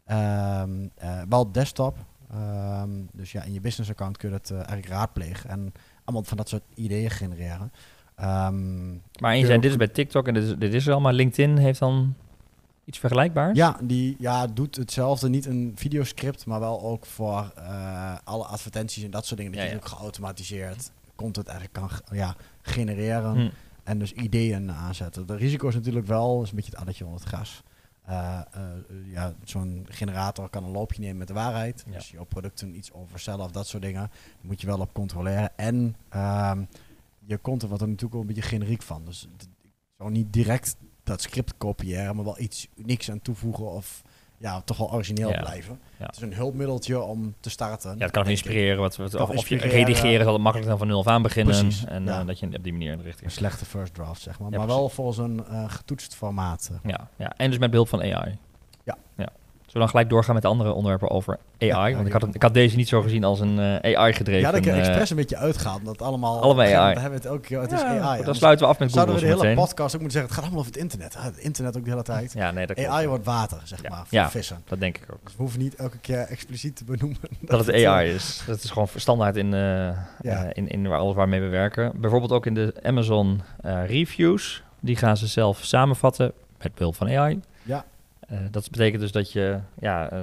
Eh, 0.06 0.64
wel 1.30 1.52
desktop. 1.52 1.98
Dus 3.12 3.32
ja, 3.32 3.44
in 3.44 3.54
je 3.54 3.62
business 3.62 3.90
account 3.92 4.18
kun 4.18 4.30
je 4.30 4.36
het 4.36 4.50
eh, 4.50 4.58
eigenlijk 4.58 4.88
raadplegen 4.88 5.50
en 5.50 5.74
allemaal 6.04 6.24
van 6.24 6.38
dat 6.38 6.50
soort 6.50 6.64
ideeën 6.74 7.10
genereren. 7.10 7.72
Ehm, 8.20 8.92
Maar 9.20 9.38
je 9.38 9.46
zei, 9.46 9.60
dit 9.60 9.72
is 9.72 9.78
bij 9.78 9.88
TikTok 9.88 10.28
en 10.28 10.34
dit 10.34 10.44
is, 10.44 10.56
dit 10.58 10.74
is 10.74 10.88
er 10.88 10.94
al, 10.94 11.00
maar 11.00 11.14
LinkedIn 11.14 11.58
heeft 11.58 11.80
dan 11.80 12.14
iets 12.86 13.00
vergelijkbaars? 13.00 13.58
ja, 13.58 13.78
die 13.82 14.16
ja, 14.20 14.48
doet 14.48 14.76
hetzelfde. 14.76 15.30
Niet 15.30 15.46
een 15.46 15.72
videoscript, 15.76 16.46
maar 16.46 16.60
wel 16.60 16.82
ook 16.82 17.06
voor 17.06 17.52
eh, 17.56 18.16
alle 18.24 18.44
advertenties 18.44 19.04
en 19.04 19.12
dat 19.12 19.26
soort 19.26 19.40
dingen. 19.40 19.54
Dat 19.56 19.62
Ja, 19.62 19.68
je 19.68 19.74
ja. 19.76 19.82
ook 19.82 19.88
geautomatiseerd 19.88 20.92
content 21.16 21.48
eigenlijk 21.48 21.78
kan 21.80 22.18
ja, 22.18 22.36
genereren. 22.62 23.36
Hm. 23.36 23.50
En 23.84 24.00
dus 24.00 24.14
ideeën 24.14 24.72
aanzetten. 24.72 25.28
De 25.28 25.36
risico 25.36 25.68
is 25.68 25.76
natuurlijk 25.76 26.08
wel, 26.08 26.42
is 26.42 26.50
een 26.50 26.56
beetje 26.56 26.72
het 26.72 26.80
addertje 26.80 27.06
onder 27.06 27.20
het 27.20 27.30
gras. 27.30 27.64
Eh, 28.06 28.40
eh, 28.52 28.62
ja, 29.12 29.34
zo'n 29.44 29.86
generator 29.90 30.50
kan 30.50 30.64
een 30.64 30.72
loopje 30.72 31.02
nemen 31.02 31.18
met 31.18 31.28
de 31.28 31.34
waarheid. 31.34 31.84
Ja. 31.88 31.94
Dus 31.94 32.12
jouw 32.12 32.24
producten 32.24 32.76
iets 32.76 32.94
over 32.94 33.20
zelf, 33.20 33.52
dat 33.52 33.68
soort 33.68 33.84
dingen. 33.84 34.02
Daar 34.02 34.10
moet 34.42 34.62
je 34.62 34.68
wel 34.68 34.80
op 34.80 34.94
controleren. 34.94 35.58
En 35.58 35.96
ehm, 36.10 36.64
je 37.30 37.42
content 37.42 37.70
wordt 37.70 37.82
er 37.84 37.90
natuurlijk 37.90 38.14
wel 38.14 38.22
een 38.22 38.28
beetje 38.36 38.50
generiek 38.58 38.82
van. 38.82 39.06
Dus 39.06 39.28
ik 39.38 39.72
zou 39.98 40.12
niet 40.12 40.34
direct 40.34 40.76
dat 41.04 41.22
script 41.22 41.54
kopiëren, 41.58 42.16
maar 42.16 42.26
wel 42.26 42.40
iets 42.40 42.68
unieks 42.76 43.12
aan 43.12 43.22
toevoegen 43.22 43.72
of 43.72 44.02
ja, 44.38 44.62
toch 44.62 44.78
wel 44.78 44.92
origineel 44.94 45.30
Ja. 45.30 45.40
blijven. 45.40 45.80
Ja. 45.98 46.06
Het 46.06 46.16
is 46.16 46.22
een 46.22 46.34
hulpmiddeltje 46.34 47.02
om 47.02 47.36
te 47.40 47.50
starten. 47.50 47.98
Ja, 47.98 48.04
het 48.04 48.12
kan 48.12 48.24
ook 48.24 48.30
inspireren. 48.30 48.78
Wat, 48.80 48.96
wat, 48.96 49.16
of, 49.16 49.22
of 49.22 49.28
je 49.30 49.36
inspireren. 49.36 49.70
redigeren 49.72 50.20
is 50.20 50.26
altijd 50.26 50.42
makkelijk 50.44 50.70
dan 50.70 50.78
van 50.78 50.88
nul 50.88 51.00
af 51.00 51.08
aan 51.08 51.22
beginnen. 51.22 51.60
Precies, 51.60 51.86
En 51.86 52.04
ja. 52.06 52.20
eh, 52.20 52.28
dat 52.28 52.40
je 52.40 52.46
op 52.46 52.64
die 52.64 52.72
manier 52.72 52.92
in 52.92 52.98
de 52.98 53.04
richting 53.04 53.26
Een 53.26 53.32
slechte 53.32 53.66
first 53.66 53.94
draft, 53.94 54.22
zeg 54.22 54.40
maar. 54.40 54.50
Maar 54.50 54.60
precies. 54.60 54.76
wel 54.78 54.90
volgens 54.90 55.18
een 55.18 55.46
eh, 55.46 55.64
getoetst 55.72 56.16
formaat. 56.16 56.70
eh. 56.84 56.90
Ja, 56.92 57.10
ja, 57.16 57.34
en 57.38 57.50
dus 57.50 57.60
met 57.60 57.70
behulp 57.70 57.88
van 57.88 58.00
AI. 58.02 58.38
Ja. 58.84 58.98
ja. 59.18 59.30
Zullen 59.70 59.74
we 59.74 59.80
dan 59.80 59.90
gelijk 59.90 60.10
doorgaan 60.10 60.34
met 60.34 60.44
de 60.44 60.50
andere 60.50 60.72
onderwerpen 60.74 61.10
over 61.10 61.38
AI? 61.60 61.90
Ja, 61.90 61.96
Want 61.96 62.08
ik 62.08 62.14
had, 62.14 62.36
ik 62.36 62.42
had 62.42 62.54
deze 62.54 62.76
niet 62.76 62.88
zo 62.88 63.02
gezien 63.02 63.24
als 63.24 63.40
een 63.40 63.60
eh, 63.60 63.96
AI-gedreven... 63.98 64.42
Ja, 64.42 64.52
dat 64.52 64.60
ik 64.60 64.66
er 64.66 64.74
eh, 64.74 64.80
expres 64.80 65.10
een 65.10 65.16
beetje 65.16 65.38
uitgehaald. 65.38 65.86
Dat 65.86 66.02
allemaal... 66.02 66.42
Allemaal 66.42 66.66
AI. 66.66 66.76
moment 66.78 67.00
hebben 67.02 67.22
we 67.22 67.28
het 67.28 67.36
ook... 67.38 67.46
ja, 67.46 67.62
Het 67.62 67.72
is 67.72 67.80
ja, 67.82 67.88
AI. 67.88 68.00
Dan 68.02 68.18
Anders 68.18 68.38
sluiten 68.38 68.66
we 68.66 68.72
af 68.72 68.80
met 68.80 68.92
Zouden 68.92 69.14
Google 69.16 69.30
we 69.30 69.34
de 69.34 69.40
hele 69.40 69.50
meteen. 69.56 69.68
podcast 69.70 69.96
ook 69.96 70.02
moeten 70.02 70.20
zeggen... 70.20 70.30
Het 70.30 70.34
gaat 70.34 70.44
allemaal 70.44 70.60
over 70.60 70.72
het 70.74 70.82
internet. 70.82 71.16
Het 71.24 71.38
internet 71.38 71.78
ook 71.78 71.84
de 71.84 71.90
hele 71.90 72.04
tijd. 72.04 72.34
Ja, 72.34 72.52
nee, 72.52 72.66
dat 72.68 72.76
klopt. 72.76 72.92
AI 72.92 73.08
wordt 73.08 73.26
water, 73.26 73.62
zeg 73.64 73.82
Ja. 73.82 73.90
maar. 73.90 73.98
Voor 74.00 74.08
Ja. 74.18 74.30
vissen. 74.30 74.62
Dat 74.68 74.80
denk 74.80 74.98
ik 74.98 75.04
ook. 75.14 75.20
Dus 75.24 75.32
we 75.36 75.42
hoeven 75.42 75.60
niet 75.60 75.76
elke 75.76 75.98
keer 75.98 76.20
expliciet 76.20 76.76
te 76.76 76.84
benoemen. 76.84 77.18
Dat 77.42 77.66
het 77.66 77.86
AI 77.86 78.10
is. 78.10 78.44
Dat 78.48 78.64
is 78.64 78.70
gewoon 78.70 78.88
standaard 78.96 79.36
in, 79.36 79.54
eh, 79.54 79.88
eh, 79.88 79.96
in, 80.54 80.68
in 80.68 80.88
waar 80.88 81.00
alles 81.00 81.16
waarmee 81.16 81.42
we 81.42 81.48
werken. 81.48 81.92
Bijvoorbeeld 81.96 82.32
ook 82.32 82.46
in 82.46 82.54
de 82.54 82.74
Amazon 82.84 83.42
eh, 83.62 83.86
reviews. 83.88 84.64
Die 84.80 84.96
gaan 84.96 85.18
ze 85.18 85.28
zelf 85.28 85.60
samenvatten 85.64 86.32
met 86.62 86.74
behulp 86.76 86.96
van 86.96 87.08
AI. 87.18 87.40
Eh, 88.30 88.40
dat 88.52 88.70
betekent 88.72 89.02
dus 89.02 89.12
dat 89.12 89.32
je 89.32 89.60
ja, 89.80 90.10
eh, 90.12 90.20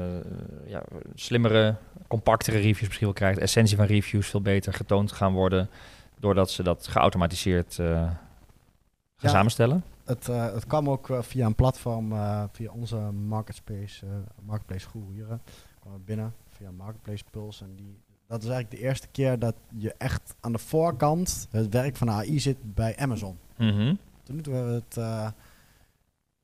ja, 0.67 0.83
slimmere, 1.15 1.75
compactere 2.09 2.57
reviews 2.57 2.81
misschien 2.81 3.07
wel 3.07 3.15
krijgt. 3.17 3.37
De 3.37 3.43
essentie 3.43 3.77
van 3.77 3.87
reviews 3.87 4.29
veel 4.29 4.41
beter 4.43 4.73
getoond 4.73 5.13
gaan 5.13 5.33
worden. 5.33 5.69
Doordat 6.19 6.51
ze 6.51 6.63
dat 6.63 6.87
geautomatiseerd 6.87 7.79
eh, 7.79 7.87
gaan 7.87 8.19
Ja. 9.17 9.29
samenstellen. 9.29 9.85
Het, 10.05 10.27
het 10.27 10.67
kwam 10.67 10.91
ook 10.91 11.09
via 11.21 11.47
een 11.47 11.55
platform, 11.55 12.15
via 12.53 12.71
onze 12.71 12.97
marketplace, 13.13 14.07
marketplace 14.43 14.87
hier. 15.13 15.27
kwam 15.81 15.93
het 15.93 16.05
binnen 16.05 16.35
via 16.49 16.71
Marketplace 16.71 17.25
Pulse. 17.31 17.65
En 17.65 17.75
die, 17.77 17.99
dat 18.27 18.43
is 18.43 18.49
eigenlijk 18.49 18.81
de 18.81 18.89
eerste 18.89 19.09
keer 19.09 19.39
dat 19.39 19.55
je 19.77 19.95
echt 19.99 20.35
aan 20.41 20.53
de 20.53 20.59
voorkant 20.59 21.49
het 21.51 21.73
werk 21.73 21.97
van 21.97 22.11
AI 22.11 22.41
zit 22.41 22.75
bij 22.75 22.97
Amazon. 22.97 23.39
Mhm. 23.57 23.95
Toen 24.23 24.35
moeten 24.35 24.53
we 24.53 24.73
het 24.73 24.97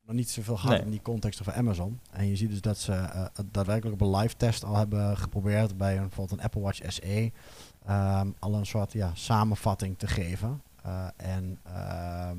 nog 0.06 0.16
niet 0.16 0.30
zoveel 0.30 0.56
gehad 0.56 0.76
Nee. 0.76 0.84
in 0.84 0.90
die 0.90 1.02
context 1.02 1.40
over 1.40 1.52
Amazon. 1.52 2.00
En 2.10 2.26
je 2.26 2.36
ziet 2.36 2.50
dus 2.50 2.60
dat 2.60 2.78
ze 2.78 2.92
eh, 2.92 3.24
het 3.34 3.54
daadwerkelijk 3.54 4.00
op 4.02 4.08
een 4.08 4.16
live 4.16 4.36
test 4.36 4.64
al 4.64 4.76
hebben 4.76 5.16
geprobeerd 5.16 5.76
bij 5.76 5.92
een, 5.96 6.00
bijvoorbeeld 6.02 6.38
een 6.38 6.44
Apple 6.44 6.60
Watch 6.60 6.80
SE. 6.92 7.32
ehm, 7.86 8.30
al 8.38 8.54
een 8.54 8.66
soort 8.66 8.92
ja, 8.92 9.10
samenvatting 9.14 9.98
te 9.98 10.06
geven. 10.06 10.62
Eh, 10.82 11.06
en 11.16 11.58
ehm, 11.62 12.38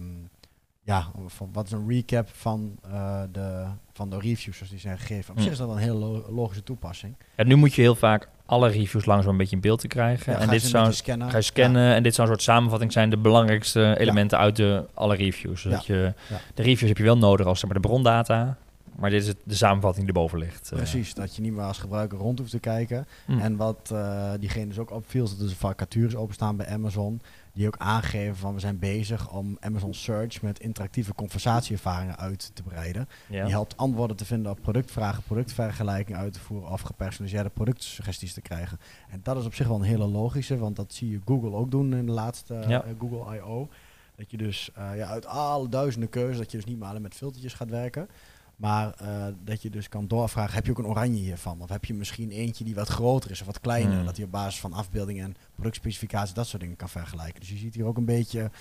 ja, 0.82 1.08
van, 1.26 1.50
wat 1.54 1.66
is 1.66 1.72
een 1.72 1.88
recap 1.90 2.30
van, 2.30 2.78
eh, 2.84 3.22
de, 3.32 3.66
van 3.94 4.10
de 4.10 4.20
reviews 4.20 4.56
zoals 4.58 4.72
die 4.72 4.80
zijn 4.80 4.98
gegeven. 5.00 5.30
Op 5.32 5.36
Hm. 5.38 5.42
zich 5.44 5.52
is 5.52 5.58
dat 5.58 5.70
een 5.70 5.78
hele 5.78 5.94
lo- 5.96 6.32
logische 6.32 6.64
toepassing. 6.64 7.16
Ja, 7.38 7.44
nu 7.44 7.56
moet 7.56 7.74
je 7.74 7.82
heel 7.82 7.96
vaak 7.96 8.30
alle 8.46 8.70
reviews 8.70 9.06
langzaam 9.06 9.32
een 9.32 9.38
beetje 9.38 9.56
in 9.56 9.62
beeld 9.62 9.80
te 9.80 9.88
krijgen. 9.88 10.34
Ja, 10.34 10.40
en 10.40 10.46
ga 10.46 10.52
dit 10.52 10.62
zou 10.62 10.94
scannen. 10.94 11.30
ga 11.30 11.38
je 11.38 11.44
scannen 11.44 11.94
en 11.94 12.04
dit 12.04 12.16
zou 12.16 12.28
een 12.28 12.34
soort 12.34 12.46
samenvatting 12.46 12.92
zijn, 12.92 13.10
de 13.10 13.18
belangrijkste 13.18 13.96
elementen 14.00 14.38
uit 14.38 14.56
de 14.56 14.84
alle 14.94 15.16
reviews. 15.16 15.62
Zodat 15.62 15.86
je. 15.86 16.14
De 16.54 16.62
reviews 16.62 16.90
heb 16.90 16.98
je 16.98 17.04
wel 17.04 17.18
nodig 17.18 17.46
als 17.46 17.60
zeg 17.60 17.70
maar, 17.72 17.82
de 17.82 17.88
brondata. 17.88 18.58
Maar 18.96 19.10
dit 19.10 19.22
is 19.22 19.28
het, 19.28 19.38
de 19.44 19.56
samenvatting 19.56 20.06
die 20.06 20.16
erboven 20.16 20.40
ligt. 20.40 20.72
eh. 20.72 20.78
Precies, 20.78 21.14
dat 21.14 21.36
je 21.36 21.42
niet 21.42 21.54
meer 21.54 21.64
als 21.64 21.78
gebruiker 21.80 22.18
rond 22.18 22.40
hoeft 22.40 22.52
te 22.52 22.60
kijken. 22.60 23.08
Hm. 23.26 23.40
En 23.40 23.56
wat 23.56 23.90
eh 23.94 24.32
diegene 24.40 24.68
dus 24.68 24.80
ook 24.80 24.92
opviel, 24.92 25.24
is 25.24 25.30
dat 25.30 25.40
er 25.40 25.46
dus 25.46 25.56
vacatures 25.56 26.16
openstaan 26.16 26.56
bij 26.56 26.68
Amazon. 26.68 27.22
Die 27.54 27.68
ook 27.68 27.78
aangeven 27.78 28.36
van 28.36 28.54
we 28.54 28.60
zijn 28.60 28.80
bezig 28.80 29.32
om 29.32 29.58
Amazon 29.60 29.94
Search 29.94 30.42
met 30.42 30.60
interactieve 30.60 31.14
conversatieervaringen 31.14 32.18
uit 32.18 32.52
te 32.54 32.64
breiden. 32.64 33.08
ja. 33.30 33.44
Die 33.44 33.52
helpt 33.54 33.78
antwoorden 33.78 34.16
te 34.18 34.26
vinden 34.26 34.52
op 34.52 34.60
productvragen, 34.62 35.24
productvergelijking 35.24 36.18
uit 36.18 36.34
te 36.34 36.40
voeren 36.40 36.70
of 36.72 36.82
gepersonaliseerde 36.82 37.50
productsuggesties 37.50 38.34
te 38.34 38.42
krijgen. 38.42 38.80
En 39.10 39.20
dat 39.24 39.38
is 39.38 39.46
op 39.46 39.54
zich 39.56 39.68
wel 39.68 39.76
een 39.76 39.82
hele 39.82 40.06
logische, 40.08 40.58
want 40.58 40.76
dat 40.76 40.94
zie 40.94 41.10
je 41.10 41.20
Google 41.26 41.52
ook 41.52 41.72
doen 41.72 41.94
in 41.96 42.06
de 42.06 42.12
laatste 42.12 42.56
eh, 42.56 42.70
Ja. 42.70 42.86
Google 43.00 43.36
I.O. 43.36 43.70
Dat 44.16 44.32
je 44.32 44.38
dus 44.38 44.70
ja, 44.76 45.06
uit 45.08 45.26
alle 45.26 45.70
duizenden 45.70 46.10
keuzes, 46.10 46.38
dat 46.38 46.52
je 46.52 46.58
dus 46.58 46.66
niet 46.66 46.80
meer 46.80 46.88
alleen 46.88 47.02
met 47.02 47.14
filtertjes 47.16 47.54
gaat 47.54 47.70
werken. 47.70 48.08
Maar 48.56 48.94
eh, 48.94 49.26
dat 49.44 49.62
je 49.62 49.70
dus 49.70 49.90
kan 49.90 50.08
doorvragen, 50.08 50.54
heb 50.54 50.66
je 50.66 50.72
ook 50.72 50.78
een 50.78 50.86
oranje 50.86 51.20
hiervan? 51.20 51.62
Of 51.62 51.70
heb 51.70 51.86
je 51.86 51.94
misschien 51.94 52.32
eentje 52.32 52.64
die 52.64 52.76
wat 52.76 52.88
groter 52.88 53.32
is 53.32 53.40
of 53.40 53.46
wat 53.46 53.60
kleiner? 53.60 53.96
Hmm. 53.96 54.06
Dat 54.06 54.16
hij 54.16 54.26
op 54.26 54.32
basis 54.32 54.60
van 54.60 54.74
afbeeldingen 54.74 55.26
en 55.26 55.36
productspecificaties 55.56 56.34
dat 56.34 56.48
soort 56.48 56.62
dingen 56.62 56.76
kan 56.78 56.90
vergelijken. 56.90 57.40
Dus 57.40 57.50
je 57.50 57.58
ziet 57.58 57.76
hier 57.76 57.86
ook 57.86 57.98
een 57.98 58.06
beetje 58.06 58.52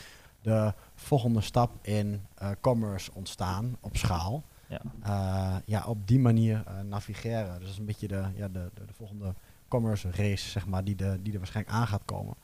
de 0.41 0.75
volgende 0.95 1.41
stap 1.41 1.87
in 1.87 2.21
eh, 2.35 2.51
commerce 2.61 3.11
ontstaan 3.15 3.77
op 3.81 3.97
schaal. 3.97 4.45
Ja. 4.69 4.81
Eh, 5.03 5.57
ja, 5.65 5.85
op 5.85 6.09
die 6.09 6.19
manier 6.19 6.65
navigeren. 6.89 7.55
Dus 7.55 7.61
dat 7.61 7.73
is 7.73 7.79
een 7.79 7.85
beetje 7.85 8.09
de, 8.09 8.25
ja, 8.35 8.49
de, 8.49 8.71
de, 8.75 8.85
de 8.87 8.93
volgende 8.93 9.35
commerce 9.69 10.11
race, 10.11 10.51
zeg 10.51 10.67
maar, 10.67 10.85
die, 10.85 10.95
de, 10.95 11.19
die 11.23 11.33
er 11.33 11.39
waarschijnlijk 11.39 11.77
aan 11.77 11.87
gaat 11.87 12.05
komen. 12.05 12.35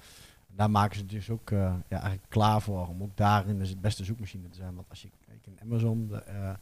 Daar 0.46 0.70
maken 0.70 0.98
ze 0.98 1.06
dus 1.06 1.30
ook 1.30 1.50
ja, 1.50 1.82
eigenlijk 1.88 2.22
klaar 2.28 2.62
voor 2.62 2.86
om 2.86 3.02
ook 3.02 3.16
daarin 3.16 3.58
dus 3.58 3.68
het 3.68 3.80
beste 3.80 4.04
zoekmachine 4.04 4.48
te 4.48 4.56
zijn. 4.56 4.74
Want 4.74 4.90
als 4.90 5.02
je 5.02 5.10
kijkt 5.26 5.46
in 5.46 5.58
Amazon, 5.62 6.08
de, 6.08 6.56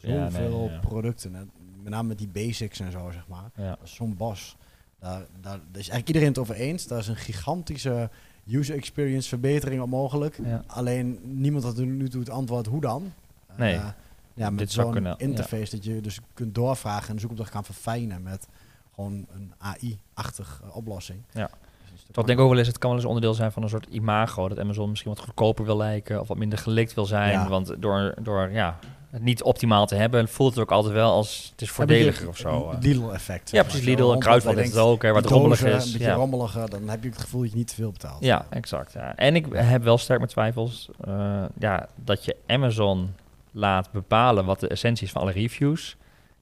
ja, 0.00 0.22
nee, 0.22 0.30
zoveel 0.30 0.70
ja. 0.70 0.78
producten, 0.78 1.34
en 1.34 1.50
met 1.82 1.92
name 1.92 2.08
met 2.08 2.18
die 2.18 2.28
basics 2.28 2.80
en 2.80 2.92
zo, 2.92 3.10
zeg 3.12 3.28
maar. 3.28 3.50
Ja. 3.56 3.76
Zo'n 3.82 4.16
bos. 4.16 4.56
Daar, 4.98 5.18
daar, 5.18 5.26
daar 5.40 5.58
is 5.58 5.88
eigenlijk 5.88 6.06
iedereen 6.06 6.28
het 6.28 6.38
over 6.38 6.54
eens. 6.54 6.86
Daar 6.86 6.98
is 6.98 7.08
een 7.08 7.16
gigantische 7.16 8.10
user 8.46 8.76
experience 8.76 9.28
verbetering 9.28 9.82
op 9.82 9.88
mogelijk. 9.88 10.38
Ja. 10.44 10.62
Alleen 10.66 11.18
niemand 11.22 11.64
had 11.64 11.78
er 11.78 11.86
nu 11.86 12.08
toe 12.08 12.20
het 12.20 12.30
antwoord 12.30 12.66
hoe 12.66 12.80
dan. 12.80 13.12
Nee. 13.56 13.74
Eh, 13.74 13.88
ja, 14.34 14.50
met 14.50 14.72
zo'n 14.72 15.18
interface 15.18 15.70
dat 15.70 15.84
je 15.84 16.00
dus 16.00 16.18
kunt 16.34 16.54
doorvragen 16.54 17.08
en 17.08 17.14
de 17.14 17.20
zoekopdracht 17.20 17.50
kan 17.50 17.64
verfijnen 17.64 18.22
met 18.22 18.48
gewoon 18.94 19.26
een 19.34 19.52
AI-achtig 19.58 20.60
eh, 20.64 20.76
oplossing. 20.76 21.22
Ja. 21.32 21.50
Dus 21.92 22.04
Toch 22.12 22.24
denk 22.26 22.38
ik 22.38 22.44
ook 22.44 22.50
wel 22.50 22.58
eens, 22.58 22.68
het 22.68 22.78
kan 22.78 22.90
wel 22.90 22.98
eens 22.98 23.08
onderdeel 23.08 23.34
zijn 23.34 23.52
van 23.52 23.62
een 23.62 23.68
soort 23.68 23.86
imago. 23.86 24.48
Dat 24.48 24.58
Amazon 24.58 24.88
misschien 24.88 25.10
wat 25.10 25.20
goedkoper 25.20 25.64
wil 25.64 25.76
lijken 25.76 26.20
of 26.20 26.28
wat 26.28 26.36
minder 26.36 26.58
gelikt 26.58 26.94
wil 26.94 27.06
zijn. 27.06 27.32
Ja. 27.32 27.48
Want 27.48 27.74
door, 27.78 28.14
door 28.22 28.50
ja, 28.50 28.78
niet 29.20 29.42
optimaal 29.42 29.86
te 29.86 29.94
hebben, 29.94 30.28
voelt 30.28 30.50
het 30.50 30.58
ook 30.62 30.70
altijd 30.70 30.94
wel 30.94 31.12
als 31.12 31.48
het 31.52 31.60
is 31.62 31.68
Een 31.68 31.74
voordeliger 31.74 32.28
of 32.28 32.36
zo. 32.36 32.68
een 32.70 32.76
eh. 32.76 32.82
Lidl-effect. 32.82 33.50
Ja, 33.50 33.62
precies. 33.62 33.84
Lidl 33.84 34.12
en 34.12 34.18
Kruidvat 34.18 34.54
heeft 34.54 34.68
het 34.70 34.78
ook, 34.80 35.02
hè, 35.02 35.12
wat 35.12 35.26
rommelig 35.26 35.60
Een 35.62 35.72
is. 35.72 35.92
beetje 35.92 36.06
Ja. 36.06 36.14
rommeliger, 36.14 36.70
dan 36.70 36.88
heb 36.88 37.02
je 37.02 37.08
het 37.08 37.18
gevoel 37.18 37.40
dat 37.40 37.50
je 37.50 37.56
niet 37.56 37.68
te 37.68 37.74
veel 37.74 37.90
betaalt. 37.92 38.24
Ja, 38.24 38.46
exact. 38.50 38.92
Ja. 38.92 39.16
En 39.16 39.36
ik 39.36 39.46
heb 39.52 39.82
wel 39.82 39.98
sterk 39.98 40.18
mijn 40.18 40.30
twijfels 40.30 40.88
eh, 41.04 41.42
ja, 41.58 41.88
dat 42.04 42.24
je 42.24 42.36
Amazon 42.46 43.14
laat 43.52 43.92
bepalen 43.92 44.44
wat 44.44 44.60
de 44.60 44.68
essentie 44.68 45.06
is 45.06 45.12
van 45.12 45.22
alle 45.22 45.32
reviews. 45.32 45.96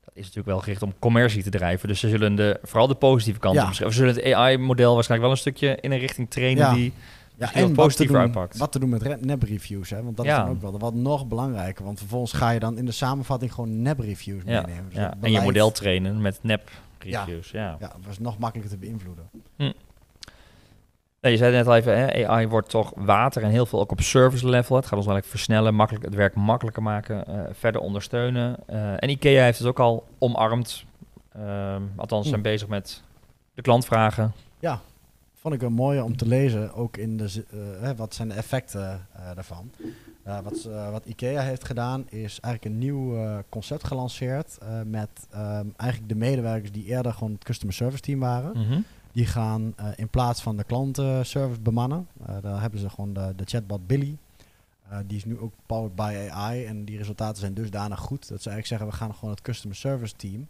Dat 0.04 0.14
is 0.14 0.20
natuurlijk 0.20 0.46
wel 0.48 0.58
gericht 0.60 0.82
om 0.82 0.94
commercie 0.98 1.42
te 1.42 1.50
drijven. 1.50 1.88
Dus 1.88 2.00
ze 2.00 2.08
zullen 2.08 2.34
de, 2.34 2.58
vooral 2.62 2.86
de 2.86 2.94
positieve 2.94 3.38
kant 3.40 3.54
Ja. 3.54 3.68
beschrijven. 3.68 3.96
Ze 3.96 4.04
zullen 4.04 4.24
het 4.24 4.34
AI-model 4.34 4.94
waarschijnlijk 4.94 5.20
wel 5.30 5.30
een 5.30 5.52
stukje 5.52 5.78
in 5.80 5.92
een 5.92 5.98
richting 5.98 6.30
trainen 6.30 6.74
die... 6.74 6.92
Ja, 7.36 7.52
en 7.54 7.60
wat 7.60 7.68
te, 7.68 7.74
positiever 7.74 8.14
doen, 8.14 8.24
uitpakt. 8.24 8.56
wat 8.58 8.72
te 8.72 8.78
doen 8.78 8.88
met 8.88 9.02
re- 9.02 9.16
nep-reviews, 9.20 9.90
hè? 9.90 10.02
want 10.02 10.16
dat 10.16 10.26
Ja. 10.26 10.38
is 10.38 10.44
dan 10.46 10.50
ook 10.54 10.60
wel 10.62 10.78
wat 10.78 10.94
nog 10.94 11.26
belangrijker. 11.26 11.84
Want 11.84 11.98
vervolgens 11.98 12.32
ga 12.32 12.50
je 12.50 12.58
dan 12.60 12.78
in 12.78 12.84
de 12.86 12.92
samenvatting 12.92 13.52
gewoon 13.52 13.82
nep-reviews 13.82 14.42
Ja, 14.46 14.60
meenemen. 14.60 14.88
Dus 14.88 14.98
ja. 14.98 15.14
En 15.20 15.30
je 15.32 15.40
model 15.40 15.70
trainen 15.70 16.20
met 16.20 16.38
nep-reviews. 16.42 17.50
Ja. 17.50 17.62
Ja, 17.62 17.76
dat 17.78 17.96
was 18.06 18.18
nog 18.18 18.38
makkelijker 18.38 18.72
te 18.78 18.78
beïnvloeden. 18.86 19.28
Nee, 21.20 21.32
je 21.32 21.38
zei 21.38 21.52
net 21.52 21.66
al 21.66 21.74
even, 21.76 21.98
hè, 21.98 22.28
AI 22.28 22.48
wordt 22.48 22.68
toch 22.68 22.92
water 22.96 23.42
en 23.42 23.50
heel 23.50 23.66
veel 23.66 23.80
ook 23.80 23.90
op 23.92 24.00
service 24.00 24.48
level. 24.48 24.76
Het 24.76 24.84
gaat 24.86 24.98
ons 24.98 25.06
eigenlijk 25.06 25.36
versnellen, 25.36 25.74
makkelijk, 25.74 26.04
het 26.04 26.14
werk 26.14 26.34
makkelijker 26.34 26.82
maken, 26.82 27.26
eh, 27.26 27.40
verder 27.52 27.80
ondersteunen. 27.80 28.56
Eh, 28.66 28.92
en 28.96 29.08
IKEA 29.08 29.44
heeft 29.44 29.58
het 29.58 29.68
ook 29.68 29.80
al 29.80 30.04
omarmd. 30.18 30.84
Ehm, 31.32 31.82
althans, 31.96 32.22
ze 32.22 32.28
zijn 32.28 32.40
Hm. 32.42 32.46
bezig 32.48 32.68
met 32.68 33.02
de 33.54 33.62
klantvragen. 33.62 34.32
Vond 35.44 35.56
ik 35.56 35.62
een 35.62 35.72
mooie 35.72 36.04
om 36.04 36.16
te 36.16 36.26
lezen, 36.26 36.74
ook 36.74 36.96
in 36.96 37.16
de, 37.16 37.44
eh, 37.80 37.90
wat 37.96 38.14
zijn 38.14 38.28
de 38.28 38.34
effecten 38.34 39.06
eh, 39.12 39.34
daarvan. 39.34 39.70
Eh, 40.22 40.40
wat, 40.40 40.62
wat 40.90 41.06
IKEA 41.06 41.42
heeft 41.42 41.64
gedaan 41.64 42.04
is 42.08 42.40
eigenlijk 42.40 42.64
een 42.64 42.78
nieuw 42.78 43.18
concept 43.48 43.86
gelanceerd 43.86 44.58
met 44.86 45.08
ehm, 45.30 45.66
eigenlijk 45.76 46.12
de 46.12 46.18
medewerkers 46.18 46.72
die 46.72 46.84
eerder 46.84 47.12
gewoon 47.12 47.32
het 47.32 47.44
customer 47.44 47.74
service 47.74 48.02
team 48.02 48.20
waren. 48.20 48.58
Mhm. 48.58 48.80
Die 49.12 49.26
gaan 49.26 49.74
in 49.96 50.08
plaats 50.08 50.42
van 50.42 50.56
de 50.56 50.64
klantenservice 50.64 51.60
bemannen. 51.60 52.06
daar 52.40 52.60
hebben 52.60 52.80
ze 52.80 52.90
gewoon 52.90 53.12
de, 53.12 53.32
de 53.36 53.44
chatbot 53.44 53.86
Billy. 53.86 54.16
Die 55.06 55.16
is 55.16 55.24
nu 55.24 55.38
ook 55.38 55.52
powered 55.66 55.94
by 55.94 56.28
AI. 56.30 56.64
En 56.64 56.84
die 56.84 56.98
resultaten 56.98 57.40
zijn 57.40 57.54
dusdanig 57.54 57.98
goed 57.98 58.28
dat 58.28 58.42
ze 58.42 58.50
eigenlijk 58.50 58.66
zeggen: 58.66 58.86
we 58.86 58.94
gaan 58.94 59.14
gewoon 59.14 59.30
het 59.30 59.42
customer 59.42 59.76
service 59.76 60.16
team. 60.16 60.46